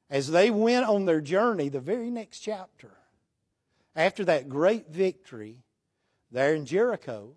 As 0.09 0.31
they 0.31 0.51
went 0.51 0.87
on 0.87 1.05
their 1.05 1.21
journey, 1.21 1.69
the 1.69 1.81
very 1.81 2.11
next 2.11 2.41
chapter, 2.41 2.93
after 3.97 4.25
that 4.27 4.49
great 4.49 4.89
victory 4.89 5.65
there 6.31 6.55
in 6.55 6.65
Jericho, 6.67 7.35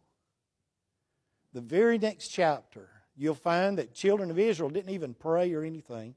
the 1.53 1.61
very 1.61 1.97
next 1.97 2.27
chapter, 2.27 2.89
you'll 3.15 3.33
find 3.33 3.77
that 3.77 3.95
children 3.95 4.29
of 4.29 4.37
Israel 4.37 4.69
didn't 4.69 4.93
even 4.93 5.13
pray 5.13 5.51
or 5.53 5.63
anything. 5.63 6.13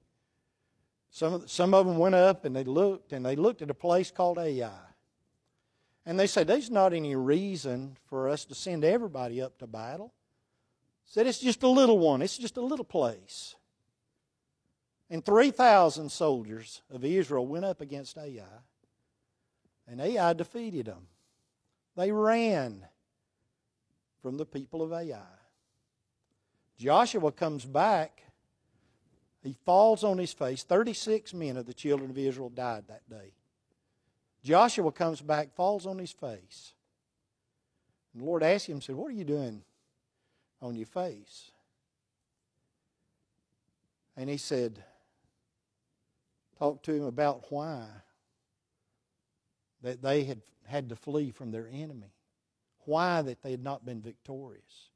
Some 1.15 1.35
of, 1.35 1.51
some 1.51 1.75
of 1.75 1.87
them 1.87 1.99
went 1.99 2.15
up 2.15 2.47
and 2.47 2.57
they 2.57 2.65
looked, 2.65 3.13
and 3.13 3.25
they 3.25 3.37
looked 3.37 3.61
at 3.61 3.69
a 3.71 3.75
place 3.75 4.11
called 4.11 4.39
Ai. 4.39 4.71
And 6.07 6.19
they 6.19 6.27
said, 6.27 6.47
There's 6.47 6.71
not 6.71 6.95
any 6.95 7.15
reason 7.15 7.99
for 8.07 8.31
us 8.31 8.47
to 8.47 8.55
send 8.55 8.83
everybody 8.83 9.41
up 9.41 9.59
to 9.59 9.67
battle. 9.67 10.15
Said 11.05 11.27
it's 11.27 11.39
just 11.39 11.63
a 11.63 11.69
little 11.69 11.99
one, 11.99 12.23
it's 12.23 12.39
just 12.39 12.57
a 12.57 12.63
little 12.63 12.85
place. 12.85 13.55
And 15.11 15.23
3,000 15.23 16.11
soldiers 16.11 16.81
of 16.91 17.05
Israel 17.05 17.47
went 17.47 17.67
up 17.67 17.83
against 17.83 18.17
Ai. 18.17 18.41
And 19.87 20.01
Ai 20.01 20.33
defeated 20.33 20.87
them. 20.87 21.09
They 21.95 22.11
ran 22.11 22.87
from 24.23 24.39
the 24.39 24.47
people 24.47 24.81
of 24.81 24.95
Ai. 24.95 25.19
Joshua 26.79 27.31
comes 27.31 27.67
back. 27.67 28.23
He 29.43 29.57
falls 29.65 30.05
on 30.05 30.19
his 30.19 30.33
face. 30.33 30.63
36 30.63 31.35
men 31.35 31.57
of 31.57 31.67
the 31.67 31.75
children 31.75 32.11
of 32.11 32.19
Israel 32.19 32.49
died 32.49 32.85
that 32.89 33.09
day. 33.11 33.33
Joshua 34.45 34.93
comes 34.93 35.21
back, 35.21 35.55
falls 35.55 35.87
on 35.87 35.99
his 35.99 36.13
face. 36.13 36.75
And 38.13 38.23
the 38.23 38.27
Lord 38.27 38.43
asked 38.43 38.67
him, 38.67 38.81
said, 38.81 38.95
What 38.95 39.09
are 39.09 39.15
you 39.15 39.25
doing 39.25 39.63
on 40.61 40.77
your 40.77 40.87
face? 40.87 41.51
And 44.17 44.29
he 44.29 44.37
said, 44.37 44.85
talked 46.59 46.85
to 46.85 46.93
him 46.93 47.05
about 47.05 47.51
why 47.51 47.85
that 49.83 50.03
they 50.03 50.23
had 50.23 50.43
had 50.65 50.89
to 50.89 50.97
flee 50.97 51.31
from 51.33 51.51
their 51.51 51.69
enemy, 51.73 52.15
why 52.85 53.21
that 53.23 53.43
they 53.43 53.51
had 53.51 53.65
not 53.65 53.85
been 53.85 54.01
victorious. 54.01 54.91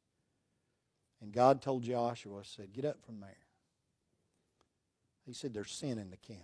And 1.20 1.32
God 1.32 1.61
told 1.61 1.82
Joshua, 1.82 2.42
said, 2.44 2.72
Get 2.72 2.84
up 2.84 3.05
from 3.05 3.20
there. 3.20 3.45
He 5.26 5.32
said, 5.32 5.52
There's 5.52 5.72
sin 5.72 5.98
in 5.98 6.10
the 6.10 6.16
camp. 6.16 6.40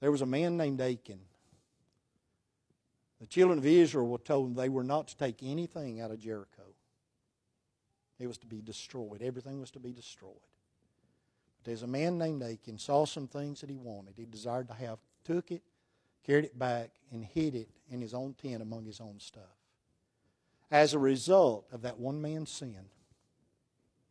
There 0.00 0.10
was 0.10 0.22
a 0.22 0.26
man 0.26 0.56
named 0.56 0.80
Achan. 0.80 1.20
The 3.20 3.26
children 3.26 3.58
of 3.58 3.66
Israel 3.66 4.08
were 4.08 4.18
told 4.18 4.56
they 4.56 4.68
were 4.68 4.84
not 4.84 5.08
to 5.08 5.16
take 5.16 5.42
anything 5.42 6.00
out 6.00 6.10
of 6.10 6.18
Jericho. 6.18 6.62
It 8.18 8.26
was 8.26 8.38
to 8.38 8.46
be 8.46 8.60
destroyed. 8.60 9.22
Everything 9.22 9.60
was 9.60 9.70
to 9.72 9.80
be 9.80 9.92
destroyed. 9.92 10.32
But 11.56 11.64
there's 11.64 11.82
a 11.82 11.86
man 11.86 12.18
named 12.18 12.42
Achan, 12.42 12.78
saw 12.78 13.06
some 13.06 13.26
things 13.26 13.60
that 13.60 13.70
he 13.70 13.76
wanted. 13.76 14.14
He 14.16 14.26
desired 14.26 14.68
to 14.68 14.74
have, 14.74 14.98
took 15.24 15.50
it, 15.50 15.62
carried 16.26 16.44
it 16.44 16.58
back, 16.58 16.90
and 17.10 17.24
hid 17.24 17.54
it 17.54 17.68
in 17.90 18.00
his 18.00 18.14
own 18.14 18.34
tent 18.34 18.62
among 18.62 18.84
his 18.84 19.00
own 19.00 19.18
stuff. 19.18 19.42
As 20.70 20.94
a 20.94 20.98
result 20.98 21.66
of 21.72 21.82
that 21.82 21.98
one 21.98 22.20
man's 22.20 22.50
sin, 22.50 22.86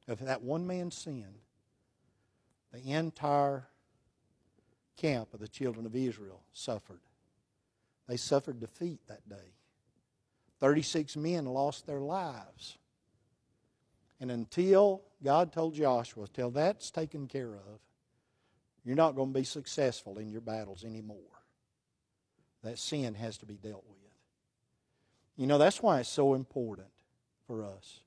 of 0.08 0.20
that 0.20 0.42
one 0.42 0.66
man's 0.66 0.96
sin, 0.96 1.36
the 2.74 2.92
entire 2.92 3.68
camp 4.98 5.34
of 5.34 5.40
the 5.40 5.48
children 5.48 5.86
of 5.86 5.96
Israel 5.96 6.42
suffered. 6.54 7.02
They 8.08 8.18
suffered 8.18 8.60
defeat 8.60 9.00
that 9.08 9.28
day. 9.30 9.54
36 10.60 11.16
men 11.18 11.46
lost 11.46 11.86
their 11.86 12.00
lives. 12.00 12.78
And 14.20 14.32
until 14.32 15.02
God 15.24 15.52
told 15.52 15.74
Joshua, 15.74 16.28
till 16.34 16.52
that's 16.52 16.92
taken 16.92 17.28
care 17.28 17.54
of, 17.54 17.80
you're 18.86 18.96
not 18.96 19.16
going 19.16 19.34
to 19.34 19.40
be 19.40 19.46
successful 19.46 20.18
in 20.18 20.30
your 20.30 20.42
battles 20.42 20.84
anymore. 20.84 21.18
That 22.64 22.80
sin 22.80 23.14
has 23.16 23.38
to 23.40 23.46
be 23.46 23.56
dealt 23.56 23.84
with. 23.88 24.00
You 25.36 25.48
know, 25.48 25.58
that's 25.58 25.82
why 25.82 26.00
it's 26.00 26.10
so 26.10 26.34
important 26.34 26.88
for 27.48 27.64
us. 27.64 28.00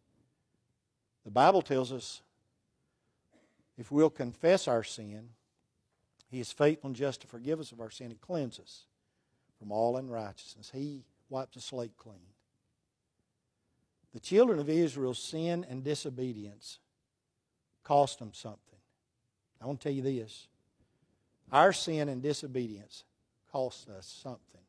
The 1.25 1.31
Bible 1.31 1.61
tells 1.61 1.93
us 1.93 2.23
if 3.79 3.91
we'll 3.91 4.11
confess 4.11 4.69
our 4.69 4.83
sin, 4.83 5.31
He 6.29 6.41
is 6.41 6.53
faithful 6.53 6.89
and 6.89 6.97
just 6.97 7.21
to 7.23 7.27
forgive 7.27 7.61
us 7.61 7.73
of 7.73 7.81
our 7.81 7.91
sin 7.91 8.11
and 8.11 8.21
cleanse 8.21 8.59
us 8.59 8.87
from 9.59 9.73
all 9.73 9.97
unrighteousness. 9.97 10.71
He 10.73 11.05
wipes 11.29 11.55
the 11.55 11.61
slate 11.61 11.97
clean. 11.97 12.17
The 14.15 14.21
children 14.21 14.59
of 14.59 14.69
Israel's 14.69 15.19
sin 15.19 15.67
and 15.69 15.85
disobedience 15.85 16.79
cost 17.85 18.19
them 18.19 18.33
something. 18.33 18.61
I 19.61 19.67
want 19.67 19.81
to 19.81 19.89
tell 19.89 19.97
you 19.97 20.03
this 20.03 20.49
our 21.53 21.73
sin 21.73 22.09
and 22.09 22.23
disobedience 22.23 23.05
cost 23.53 23.89
us 23.89 24.21
something. 24.23 24.61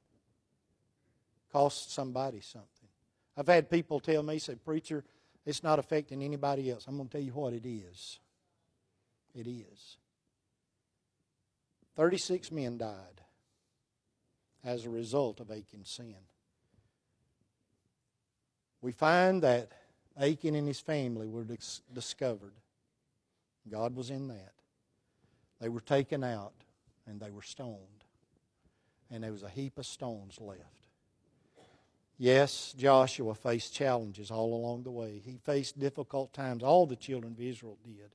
Cost 1.51 1.93
somebody 1.93 2.41
something. 2.41 2.69
I've 3.35 3.47
had 3.47 3.69
people 3.69 3.99
tell 3.99 4.21
me, 4.21 4.39
say, 4.39 4.55
Preacher, 4.55 5.03
it's 5.45 5.63
not 5.63 5.79
affecting 5.79 6.21
anybody 6.21 6.69
else. 6.69 6.85
I'm 6.87 6.97
going 6.97 7.07
to 7.07 7.17
tell 7.17 7.25
you 7.25 7.31
what 7.31 7.53
it 7.53 7.67
is. 7.67 8.19
It 9.37 9.47
is. 9.47 9.97
36 11.95 12.51
men 12.51 12.79
died 12.79 13.21
as 14.63 14.85
a 14.85 14.89
result 14.89 15.39
of 15.39 15.51
Achan's 15.51 15.89
sin. 15.89 16.15
We 18.81 18.91
find 18.91 19.43
that 19.43 19.71
Achan 20.19 20.55
and 20.55 20.67
his 20.67 20.79
family 20.79 21.27
were 21.27 21.43
dis- 21.43 21.81
discovered. 21.93 22.53
God 23.69 23.95
was 23.95 24.09
in 24.09 24.27
that. 24.29 24.53
They 25.61 25.69
were 25.69 25.81
taken 25.81 26.23
out 26.23 26.53
and 27.05 27.19
they 27.19 27.29
were 27.29 27.43
stoned. 27.43 27.77
And 29.11 29.23
there 29.23 29.31
was 29.31 29.43
a 29.43 29.49
heap 29.49 29.77
of 29.77 29.85
stones 29.85 30.39
left. 30.41 30.61
Yes, 32.17 32.73
Joshua 32.75 33.35
faced 33.35 33.73
challenges 33.73 34.31
all 34.31 34.55
along 34.55 34.83
the 34.83 34.91
way. 34.91 35.21
He 35.23 35.37
faced 35.37 35.79
difficult 35.79 36.33
times. 36.33 36.63
All 36.63 36.87
the 36.87 36.95
children 36.95 37.33
of 37.33 37.39
Israel 37.39 37.77
did. 37.83 38.09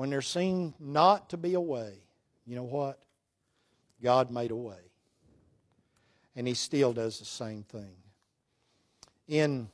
When 0.00 0.08
there 0.08 0.22
seemed 0.22 0.72
not 0.80 1.28
to 1.28 1.36
be 1.36 1.52
a 1.52 1.60
way, 1.60 1.92
you 2.46 2.56
know 2.56 2.64
what? 2.64 2.98
God 4.02 4.30
made 4.30 4.50
a 4.50 4.56
way. 4.56 4.80
And 6.34 6.48
He 6.48 6.54
still 6.54 6.94
does 6.94 7.18
the 7.18 7.26
same 7.26 7.64
thing. 7.64 7.96
In 9.28 9.68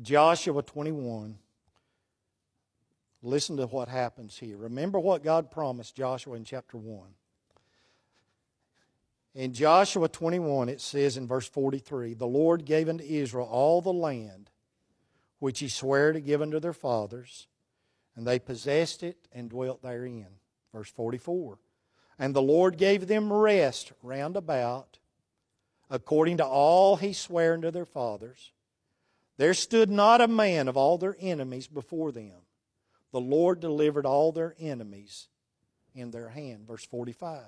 Joshua 0.00 0.62
21, 0.62 1.36
listen 3.22 3.58
to 3.58 3.66
what 3.66 3.88
happens 3.88 4.38
here. 4.38 4.56
Remember 4.56 4.98
what 4.98 5.22
God 5.22 5.50
promised 5.50 5.94
Joshua 5.94 6.36
in 6.36 6.44
chapter 6.44 6.78
1. 6.78 7.06
In 9.34 9.52
Joshua 9.52 10.08
21, 10.08 10.70
it 10.70 10.80
says 10.80 11.18
in 11.18 11.26
verse 11.26 11.46
43 11.46 12.14
The 12.14 12.26
Lord 12.26 12.64
gave 12.64 12.88
unto 12.88 13.04
Israel 13.04 13.46
all 13.50 13.82
the 13.82 13.92
land 13.92 14.48
which 15.40 15.58
he 15.58 15.68
sware 15.68 16.14
to 16.14 16.22
give 16.22 16.40
unto 16.40 16.58
their 16.58 16.72
fathers, 16.72 17.48
and 18.16 18.26
they 18.26 18.38
possessed 18.38 19.02
it 19.02 19.28
and 19.32 19.50
dwelt 19.50 19.82
therein. 19.82 20.26
Verse 20.72 20.90
44. 20.90 21.58
And 22.18 22.34
the 22.34 22.42
Lord 22.42 22.78
gave 22.78 23.06
them 23.06 23.32
rest 23.32 23.92
round 24.02 24.36
about, 24.36 24.98
according 25.90 26.38
to 26.38 26.46
all 26.46 26.96
he 26.96 27.12
sware 27.12 27.54
unto 27.54 27.70
their 27.70 27.84
fathers. 27.84 28.52
There 29.36 29.54
stood 29.54 29.90
not 29.90 30.22
a 30.22 30.28
man 30.28 30.66
of 30.66 30.78
all 30.78 30.96
their 30.96 31.16
enemies 31.20 31.68
before 31.68 32.10
them. 32.10 32.40
The 33.12 33.20
Lord 33.20 33.60
delivered 33.60 34.06
all 34.06 34.32
their 34.32 34.54
enemies 34.58 35.28
in 35.94 36.10
their 36.10 36.30
hand. 36.30 36.66
Verse 36.66 36.84
45. 36.86 37.42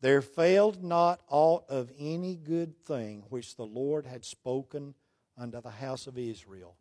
There 0.00 0.22
failed 0.22 0.82
not 0.82 1.20
aught 1.28 1.64
of 1.68 1.92
any 1.98 2.36
good 2.36 2.76
thing 2.84 3.24
which 3.28 3.56
the 3.56 3.66
Lord 3.66 4.06
had 4.06 4.24
spoken 4.24 4.94
unto 5.36 5.60
the 5.60 5.70
house 5.70 6.06
of 6.06 6.18
Israel. 6.18 6.76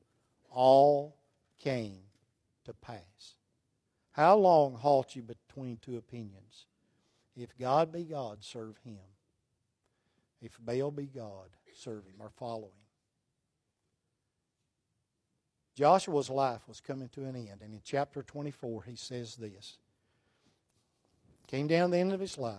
All 0.50 1.18
came 1.60 2.00
to 2.66 2.74
pass. 2.74 3.36
How 4.12 4.36
long 4.36 4.76
halt 4.76 5.16
you 5.16 5.24
between 5.24 5.78
two 5.78 5.98
opinions? 5.98 6.66
If 7.36 7.58
God 7.58 7.92
be 7.92 8.04
God, 8.04 8.44
serve 8.44 8.78
him. 8.86 9.00
If 10.42 10.58
Baal 10.64 10.92
be 10.92 11.08
God, 11.08 11.50
serve 11.76 12.06
him 12.06 12.16
or 12.20 12.30
follow 12.30 12.66
him. 12.66 12.84
Joshua's 15.76 16.30
life 16.30 16.62
was 16.68 16.80
coming 16.80 17.10
to 17.10 17.26
an 17.26 17.36
end, 17.36 17.62
and 17.64 17.74
in 17.74 17.82
chapter 17.84 18.22
24 18.22 18.84
he 18.84 18.96
says 18.96 19.36
this. 19.36 19.78
Came 21.48 21.68
down 21.68 21.92
the 21.92 21.98
end 21.98 22.14
of 22.14 22.20
his 22.20 22.38
life, 22.38 22.56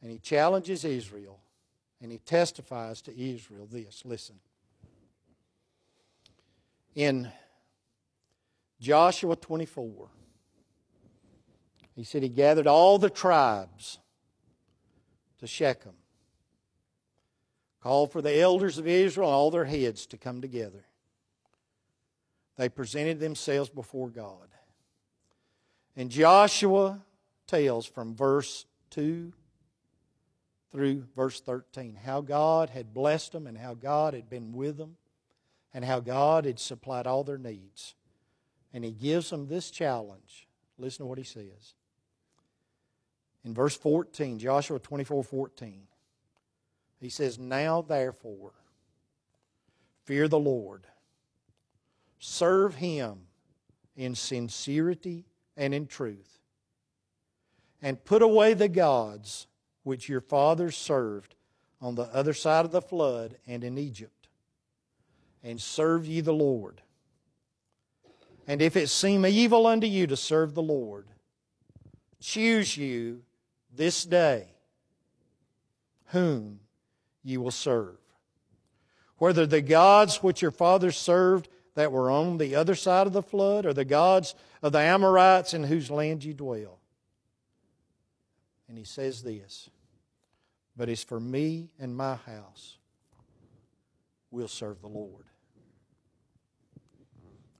and 0.00 0.10
he 0.10 0.18
challenges 0.18 0.84
Israel, 0.84 1.40
and 2.00 2.12
he 2.12 2.18
testifies 2.18 3.02
to 3.02 3.18
Israel 3.18 3.66
this. 3.70 4.04
Listen. 4.04 4.36
In 6.94 7.30
Joshua 8.80 9.36
24, 9.36 10.08
he 11.94 12.02
said 12.02 12.22
he 12.22 12.30
gathered 12.30 12.66
all 12.66 12.98
the 12.98 13.10
tribes 13.10 13.98
to 15.38 15.46
Shechem, 15.46 15.94
called 17.82 18.10
for 18.10 18.22
the 18.22 18.40
elders 18.40 18.78
of 18.78 18.86
Israel 18.86 19.28
and 19.28 19.34
all 19.34 19.50
their 19.50 19.66
heads 19.66 20.06
to 20.06 20.16
come 20.16 20.40
together. 20.40 20.86
They 22.56 22.68
presented 22.68 23.20
themselves 23.20 23.70
before 23.70 24.08
God. 24.08 24.48
And 25.96 26.10
Joshua 26.10 27.00
tells 27.46 27.84
from 27.84 28.14
verse 28.14 28.64
2 28.90 29.32
through 30.70 31.04
verse 31.16 31.40
13 31.40 31.96
how 32.02 32.20
God 32.20 32.70
had 32.70 32.94
blessed 32.94 33.32
them 33.32 33.46
and 33.46 33.58
how 33.58 33.74
God 33.74 34.14
had 34.14 34.30
been 34.30 34.52
with 34.52 34.78
them 34.78 34.96
and 35.74 35.84
how 35.84 36.00
God 36.00 36.44
had 36.44 36.58
supplied 36.58 37.06
all 37.06 37.24
their 37.24 37.38
needs. 37.38 37.94
And 38.72 38.84
he 38.84 38.92
gives 38.92 39.30
them 39.30 39.46
this 39.46 39.70
challenge. 39.70 40.46
Listen 40.78 41.04
to 41.04 41.08
what 41.08 41.18
he 41.18 41.24
says. 41.24 41.74
In 43.44 43.54
verse 43.54 43.76
14, 43.76 44.38
Joshua 44.38 44.78
24 44.78 45.24
14, 45.24 45.82
he 47.00 47.08
says, 47.08 47.38
Now 47.38 47.82
therefore, 47.82 48.52
fear 50.04 50.28
the 50.28 50.38
Lord, 50.38 50.86
serve 52.18 52.74
him 52.76 53.20
in 53.96 54.14
sincerity 54.14 55.24
and 55.56 55.72
in 55.72 55.86
truth, 55.86 56.38
and 57.80 58.04
put 58.04 58.22
away 58.22 58.54
the 58.54 58.68
gods 58.68 59.46
which 59.82 60.08
your 60.08 60.20
fathers 60.20 60.76
served 60.76 61.34
on 61.80 61.94
the 61.94 62.14
other 62.14 62.34
side 62.34 62.66
of 62.66 62.72
the 62.72 62.82
flood 62.82 63.36
and 63.46 63.64
in 63.64 63.78
Egypt, 63.78 64.28
and 65.42 65.60
serve 65.60 66.06
ye 66.06 66.20
the 66.20 66.32
Lord. 66.32 66.82
And 68.46 68.60
if 68.60 68.76
it 68.76 68.88
seem 68.88 69.24
evil 69.26 69.66
unto 69.66 69.86
you 69.86 70.06
to 70.06 70.16
serve 70.16 70.54
the 70.54 70.62
Lord, 70.62 71.06
choose 72.20 72.76
you 72.76 73.22
this 73.74 74.04
day 74.04 74.48
whom 76.06 76.60
you 77.22 77.40
will 77.40 77.50
serve. 77.50 77.96
Whether 79.18 79.46
the 79.46 79.60
gods 79.60 80.22
which 80.22 80.42
your 80.42 80.50
fathers 80.50 80.96
served 80.96 81.48
that 81.74 81.92
were 81.92 82.10
on 82.10 82.38
the 82.38 82.56
other 82.56 82.74
side 82.74 83.06
of 83.06 83.12
the 83.12 83.22
flood, 83.22 83.64
or 83.64 83.72
the 83.72 83.84
gods 83.84 84.34
of 84.62 84.72
the 84.72 84.80
Amorites 84.80 85.54
in 85.54 85.64
whose 85.64 85.90
land 85.90 86.24
you 86.24 86.34
dwell. 86.34 86.80
And 88.68 88.76
he 88.76 88.84
says 88.84 89.22
this 89.22 89.70
But 90.76 90.88
it's 90.88 91.04
for 91.04 91.20
me 91.20 91.70
and 91.78 91.96
my 91.96 92.16
house, 92.16 92.78
we'll 94.30 94.48
serve 94.48 94.80
the 94.80 94.88
Lord. 94.88 95.29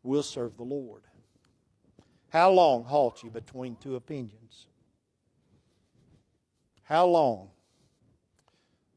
We'll 0.03 0.23
serve 0.23 0.57
the 0.57 0.63
Lord. 0.63 1.03
How 2.31 2.51
long 2.51 2.85
halt 2.85 3.23
you 3.23 3.31
between 3.31 3.77
two 3.77 3.97
opinions? 3.97 4.67
How 6.85 7.07
long? 7.07 7.51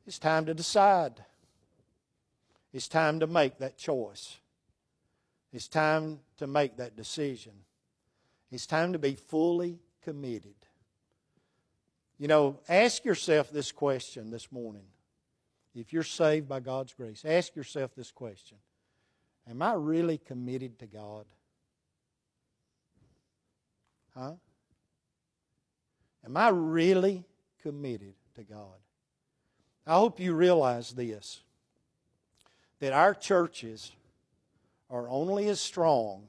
It's 0.06 0.20
time 0.20 0.46
to 0.46 0.54
decide. 0.54 1.24
It's 2.72 2.88
time 2.88 3.20
to 3.20 3.28
make 3.28 3.60
that 3.60 3.78
choice. 3.78 4.38
It's 5.52 5.68
time 5.68 6.20
to 6.38 6.48
make 6.48 6.78
that 6.78 6.96
decision. 6.96 7.54
It's 8.52 8.66
time 8.66 8.94
to 8.94 9.00
be 9.00 9.16
fully 9.16 9.80
committed. 10.04 10.56
You 12.18 12.28
know, 12.28 12.60
ask 12.70 13.06
yourself 13.06 13.52
this 13.52 13.72
question 13.72 14.32
this 14.32 14.52
morning. 14.52 14.86
If 15.76 15.92
you're 15.92 16.04
saved 16.04 16.48
by 16.48 16.60
God's 16.60 16.94
grace, 16.94 17.24
ask 17.26 17.56
yourself 17.56 17.96
this 17.96 18.12
question 18.12 18.58
Am 19.50 19.62
I 19.62 19.74
really 19.74 20.18
committed 20.18 20.80
to 20.80 20.88
God? 20.88 21.26
Huh? 24.16 24.34
Am 26.26 26.38
I 26.38 26.50
really 26.50 27.26
committed 27.64 28.14
to 28.36 28.44
God. 28.44 28.78
I 29.88 29.96
hope 29.96 30.20
you 30.20 30.34
realize 30.34 30.92
this 30.92 31.42
that 32.80 32.94
our 32.94 33.14
churches 33.14 33.94
are 34.90 35.08
only 35.08 35.48
as 35.48 35.62
strong 35.62 36.28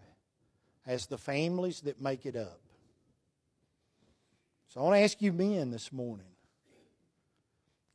as 0.86 1.06
the 1.06 1.18
families 1.18 1.80
that 1.80 2.00
make 2.00 2.26
it 2.26 2.36
up. 2.36 2.60
So 4.68 4.80
I 4.80 4.84
want 4.84 4.94
to 4.94 5.00
ask 5.00 5.20
you 5.20 5.32
men 5.32 5.70
this 5.70 5.92
morning 5.92 6.26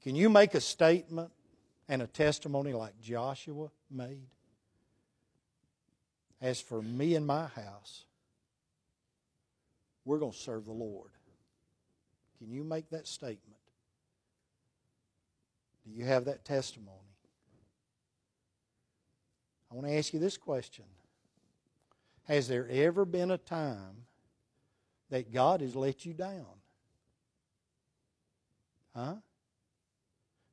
can 0.02 0.16
you 0.16 0.30
make 0.30 0.54
a 0.54 0.62
statement 0.62 1.32
and 1.88 2.02
a 2.02 2.08
testimony 2.08 2.74
like 2.74 3.00
Joshua 3.02 3.70
made? 3.90 4.28
As 6.42 6.62
for 6.62 6.82
me 6.82 7.16
and 7.16 7.26
my 7.26 7.48
house, 7.48 8.06
we're 10.06 10.20
going 10.20 10.32
to 10.32 10.38
serve 10.38 10.66
the 10.66 10.72
Lord. 10.72 11.10
Can 12.38 12.50
you 12.52 12.64
make 12.64 12.90
that 12.92 13.08
statement? 13.08 13.60
Do 15.86 15.92
you 15.92 16.06
have 16.06 16.26
that 16.26 16.46
testimony? 16.46 16.96
I 19.72 19.76
want 19.76 19.88
to 19.88 19.94
ask 19.94 20.14
you 20.14 20.20
this 20.20 20.38
question 20.38 20.86
Has 22.28 22.48
there 22.48 22.68
ever 22.70 23.06
been 23.06 23.32
a 23.32 23.38
time 23.38 24.06
that 25.10 25.34
God 25.34 25.62
has 25.62 25.76
let 25.76 26.06
you 26.06 26.14
down? 26.14 26.46
Huh? 28.96 29.16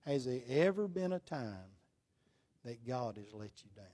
Has 0.05 0.24
there 0.24 0.41
ever 0.49 0.87
been 0.87 1.12
a 1.12 1.18
time 1.18 1.70
that 2.64 2.87
God 2.87 3.16
has 3.16 3.32
let 3.32 3.51
you 3.62 3.70
down? 3.74 3.87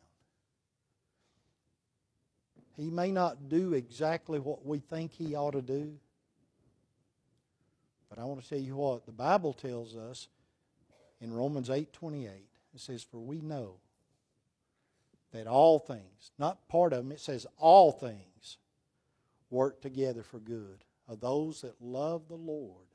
He 2.77 2.91
may 2.91 3.11
not 3.13 3.49
do 3.49 3.75
exactly 3.75 4.39
what 4.39 4.65
we 4.65 4.79
think 4.79 5.13
He 5.13 5.35
ought 5.35 5.53
to 5.53 5.63
do. 5.63 5.99
But 8.09 8.19
I 8.19 8.25
want 8.25 8.43
to 8.43 8.49
tell 8.49 8.59
you 8.59 8.77
what, 8.77 9.07
the 9.07 9.13
Bible 9.13 9.53
tells 9.53 9.97
us 9.97 10.29
in 11.21 11.33
Romans 11.33 11.71
8:28. 11.71 12.49
It 12.75 12.81
says, 12.81 13.03
"For 13.03 13.19
we 13.19 13.41
know 13.41 13.81
that 15.31 15.47
all 15.47 15.79
things, 15.79 16.31
not 16.39 16.69
part 16.69 16.93
of 16.93 17.05
them, 17.05 17.13
it 17.13 17.21
says 17.21 17.47
all 17.59 17.93
things 17.93 18.59
work 19.51 19.81
together 19.81 20.23
for 20.23 20.41
good 20.41 20.85
of 21.07 21.21
those 21.21 21.63
that 21.63 21.81
love 21.81 22.29
the 22.29 22.37
Lord 22.37 22.87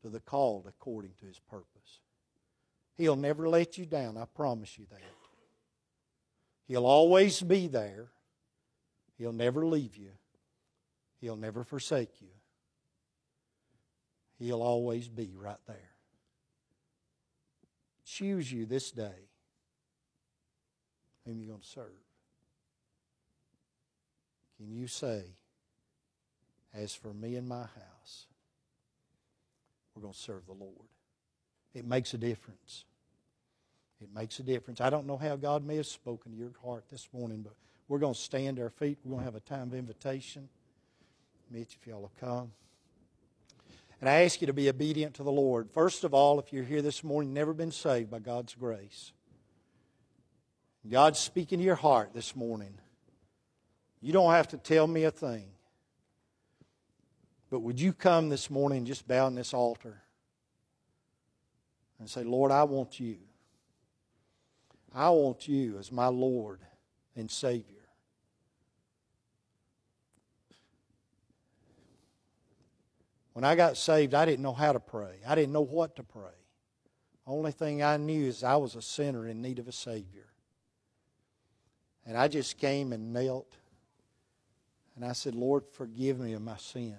to 0.00 0.10
the 0.10 0.20
called 0.20 0.66
according 0.66 1.14
to 1.14 1.26
his 1.26 1.38
purpose." 1.38 2.00
He'll 2.94 3.16
never 3.16 3.48
let 3.48 3.78
you 3.78 3.86
down, 3.86 4.16
I 4.16 4.26
promise 4.26 4.78
you 4.78 4.86
that. 4.86 5.00
He'll 6.66 6.86
always 6.86 7.40
be 7.42 7.68
there. 7.68 8.11
He'll 9.18 9.32
never 9.32 9.66
leave 9.66 9.96
you. 9.96 10.10
He'll 11.20 11.36
never 11.36 11.64
forsake 11.64 12.20
you. 12.20 12.28
He'll 14.38 14.62
always 14.62 15.08
be 15.08 15.32
right 15.36 15.60
there. 15.66 15.90
Choose 18.04 18.50
you 18.50 18.66
this 18.66 18.90
day 18.90 19.28
whom 21.24 21.38
you're 21.38 21.48
going 21.48 21.60
to 21.60 21.66
serve. 21.66 21.86
Can 24.56 24.72
you 24.72 24.86
say, 24.86 25.22
as 26.74 26.94
for 26.94 27.12
me 27.14 27.36
and 27.36 27.48
my 27.48 27.62
house, 27.62 28.26
we're 29.94 30.02
going 30.02 30.14
to 30.14 30.18
serve 30.18 30.46
the 30.46 30.52
Lord? 30.52 30.88
It 31.74 31.86
makes 31.86 32.12
a 32.14 32.18
difference. 32.18 32.84
It 34.00 34.08
makes 34.14 34.38
a 34.40 34.42
difference. 34.42 34.80
I 34.80 34.90
don't 34.90 35.06
know 35.06 35.16
how 35.16 35.36
God 35.36 35.64
may 35.64 35.76
have 35.76 35.86
spoken 35.86 36.32
to 36.32 36.38
your 36.38 36.50
heart 36.64 36.84
this 36.90 37.08
morning, 37.12 37.42
but 37.42 37.54
we're 37.88 37.98
going 37.98 38.14
to 38.14 38.20
stand 38.20 38.58
our 38.58 38.70
feet. 38.70 38.98
We're 39.04 39.10
going 39.10 39.20
to 39.20 39.24
have 39.24 39.34
a 39.34 39.40
time 39.40 39.68
of 39.68 39.74
invitation. 39.74 40.48
Mitch, 41.50 41.76
if 41.80 41.86
y'all 41.86 42.00
will 42.00 42.12
come. 42.20 42.52
And 44.00 44.08
I 44.08 44.24
ask 44.24 44.40
you 44.40 44.46
to 44.48 44.52
be 44.52 44.68
obedient 44.68 45.14
to 45.14 45.22
the 45.22 45.30
Lord. 45.30 45.70
First 45.70 46.02
of 46.02 46.12
all, 46.12 46.40
if 46.40 46.52
you're 46.52 46.64
here 46.64 46.82
this 46.82 47.04
morning, 47.04 47.32
never 47.32 47.52
been 47.52 47.70
saved 47.70 48.10
by 48.10 48.18
God's 48.18 48.54
grace, 48.54 49.12
God's 50.90 51.20
speaking 51.20 51.58
to 51.58 51.64
your 51.64 51.76
heart 51.76 52.12
this 52.12 52.34
morning. 52.34 52.74
You 54.00 54.12
don't 54.12 54.32
have 54.32 54.48
to 54.48 54.56
tell 54.56 54.88
me 54.88 55.04
a 55.04 55.12
thing. 55.12 55.44
But 57.50 57.60
would 57.60 57.80
you 57.80 57.92
come 57.92 58.30
this 58.30 58.50
morning 58.50 58.86
just 58.86 59.06
bow 59.06 59.28
in 59.28 59.36
this 59.36 59.54
altar 59.54 60.02
and 62.00 62.10
say, 62.10 62.24
Lord, 62.24 62.50
I 62.50 62.64
want 62.64 62.98
you. 62.98 63.18
I 64.92 65.10
want 65.10 65.46
you 65.46 65.78
as 65.78 65.92
my 65.92 66.08
Lord 66.08 66.58
and 67.16 67.30
Savior. 67.30 67.82
When 73.32 73.44
I 73.44 73.54
got 73.54 73.76
saved, 73.76 74.14
I 74.14 74.24
didn't 74.24 74.42
know 74.42 74.52
how 74.52 74.72
to 74.72 74.80
pray. 74.80 75.16
I 75.26 75.34
didn't 75.34 75.52
know 75.52 75.64
what 75.64 75.96
to 75.96 76.02
pray. 76.02 76.30
Only 77.26 77.52
thing 77.52 77.82
I 77.82 77.96
knew 77.96 78.26
is 78.26 78.44
I 78.44 78.56
was 78.56 78.74
a 78.74 78.82
sinner 78.82 79.26
in 79.26 79.40
need 79.40 79.58
of 79.58 79.68
a 79.68 79.72
Savior. 79.72 80.26
And 82.04 82.16
I 82.16 82.28
just 82.28 82.58
came 82.58 82.92
and 82.92 83.12
knelt. 83.12 83.54
And 84.96 85.04
I 85.04 85.12
said, 85.12 85.34
Lord, 85.34 85.64
forgive 85.72 86.18
me 86.18 86.34
of 86.34 86.42
my 86.42 86.56
sin 86.56 86.96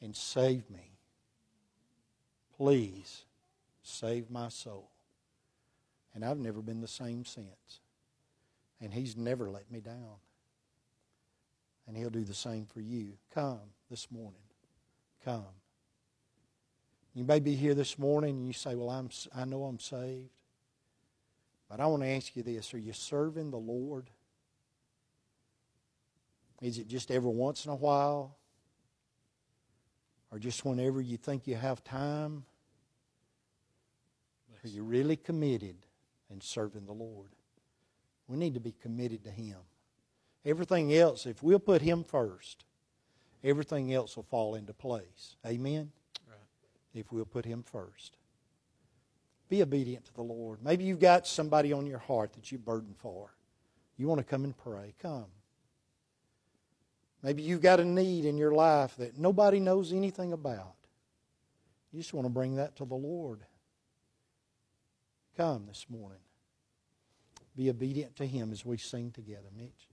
and 0.00 0.14
save 0.14 0.70
me. 0.70 0.92
Please 2.56 3.24
save 3.82 4.30
my 4.30 4.48
soul. 4.48 4.90
And 6.14 6.24
I've 6.24 6.38
never 6.38 6.62
been 6.62 6.80
the 6.80 6.88
same 6.88 7.24
since. 7.24 7.80
And 8.84 8.92
He's 8.92 9.16
never 9.16 9.50
let 9.50 9.70
me 9.72 9.80
down. 9.80 10.18
And 11.88 11.96
He'll 11.96 12.10
do 12.10 12.22
the 12.22 12.34
same 12.34 12.66
for 12.66 12.80
you. 12.80 13.14
Come 13.34 13.60
this 13.90 14.10
morning. 14.10 14.42
Come. 15.24 15.46
You 17.14 17.24
may 17.24 17.40
be 17.40 17.54
here 17.54 17.74
this 17.74 17.98
morning 17.98 18.36
and 18.36 18.46
you 18.46 18.52
say, 18.52 18.74
Well, 18.74 18.90
I'm, 18.90 19.08
I 19.34 19.46
know 19.46 19.64
I'm 19.64 19.80
saved. 19.80 20.28
But 21.70 21.80
I 21.80 21.86
want 21.86 22.02
to 22.02 22.08
ask 22.08 22.36
you 22.36 22.42
this 22.42 22.74
Are 22.74 22.78
you 22.78 22.92
serving 22.92 23.50
the 23.50 23.56
Lord? 23.56 24.10
Is 26.60 26.76
it 26.76 26.86
just 26.86 27.10
every 27.10 27.30
once 27.30 27.64
in 27.64 27.72
a 27.72 27.76
while? 27.76 28.36
Or 30.30 30.38
just 30.38 30.62
whenever 30.64 31.00
you 31.00 31.16
think 31.16 31.46
you 31.46 31.54
have 31.54 31.82
time? 31.84 32.44
Are 34.62 34.68
you 34.68 34.82
really 34.82 35.16
committed 35.16 35.76
in 36.30 36.42
serving 36.42 36.84
the 36.84 36.92
Lord? 36.92 37.30
We 38.28 38.36
need 38.36 38.54
to 38.54 38.60
be 38.60 38.74
committed 38.82 39.24
to 39.24 39.30
Him. 39.30 39.58
Everything 40.44 40.94
else, 40.94 41.26
if 41.26 41.42
we'll 41.42 41.58
put 41.58 41.82
Him 41.82 42.04
first, 42.04 42.64
everything 43.42 43.92
else 43.92 44.16
will 44.16 44.24
fall 44.24 44.54
into 44.54 44.72
place. 44.72 45.36
Amen? 45.46 45.90
Right. 46.28 46.38
If 46.94 47.12
we'll 47.12 47.24
put 47.24 47.44
Him 47.44 47.62
first. 47.62 48.16
Be 49.48 49.62
obedient 49.62 50.06
to 50.06 50.14
the 50.14 50.22
Lord. 50.22 50.62
Maybe 50.62 50.84
you've 50.84 51.00
got 51.00 51.26
somebody 51.26 51.72
on 51.72 51.86
your 51.86 51.98
heart 51.98 52.32
that 52.34 52.50
you 52.50 52.58
burden 52.58 52.94
for. 52.98 53.34
You 53.96 54.08
want 54.08 54.18
to 54.18 54.24
come 54.24 54.44
and 54.44 54.56
pray. 54.56 54.94
Come. 55.00 55.26
Maybe 57.22 57.42
you've 57.42 57.62
got 57.62 57.80
a 57.80 57.84
need 57.84 58.24
in 58.24 58.36
your 58.36 58.52
life 58.52 58.96
that 58.96 59.18
nobody 59.18 59.60
knows 59.60 59.92
anything 59.92 60.32
about. 60.32 60.74
You 61.92 62.00
just 62.00 62.12
want 62.12 62.26
to 62.26 62.30
bring 62.30 62.56
that 62.56 62.76
to 62.76 62.84
the 62.84 62.94
Lord. 62.94 63.40
Come 65.36 65.66
this 65.66 65.86
morning. 65.88 66.18
Be 67.56 67.70
obedient 67.70 68.16
to 68.16 68.26
Him 68.26 68.52
as 68.52 68.64
we 68.64 68.76
sing 68.78 69.10
together, 69.12 69.48
Mitch. 69.56 69.88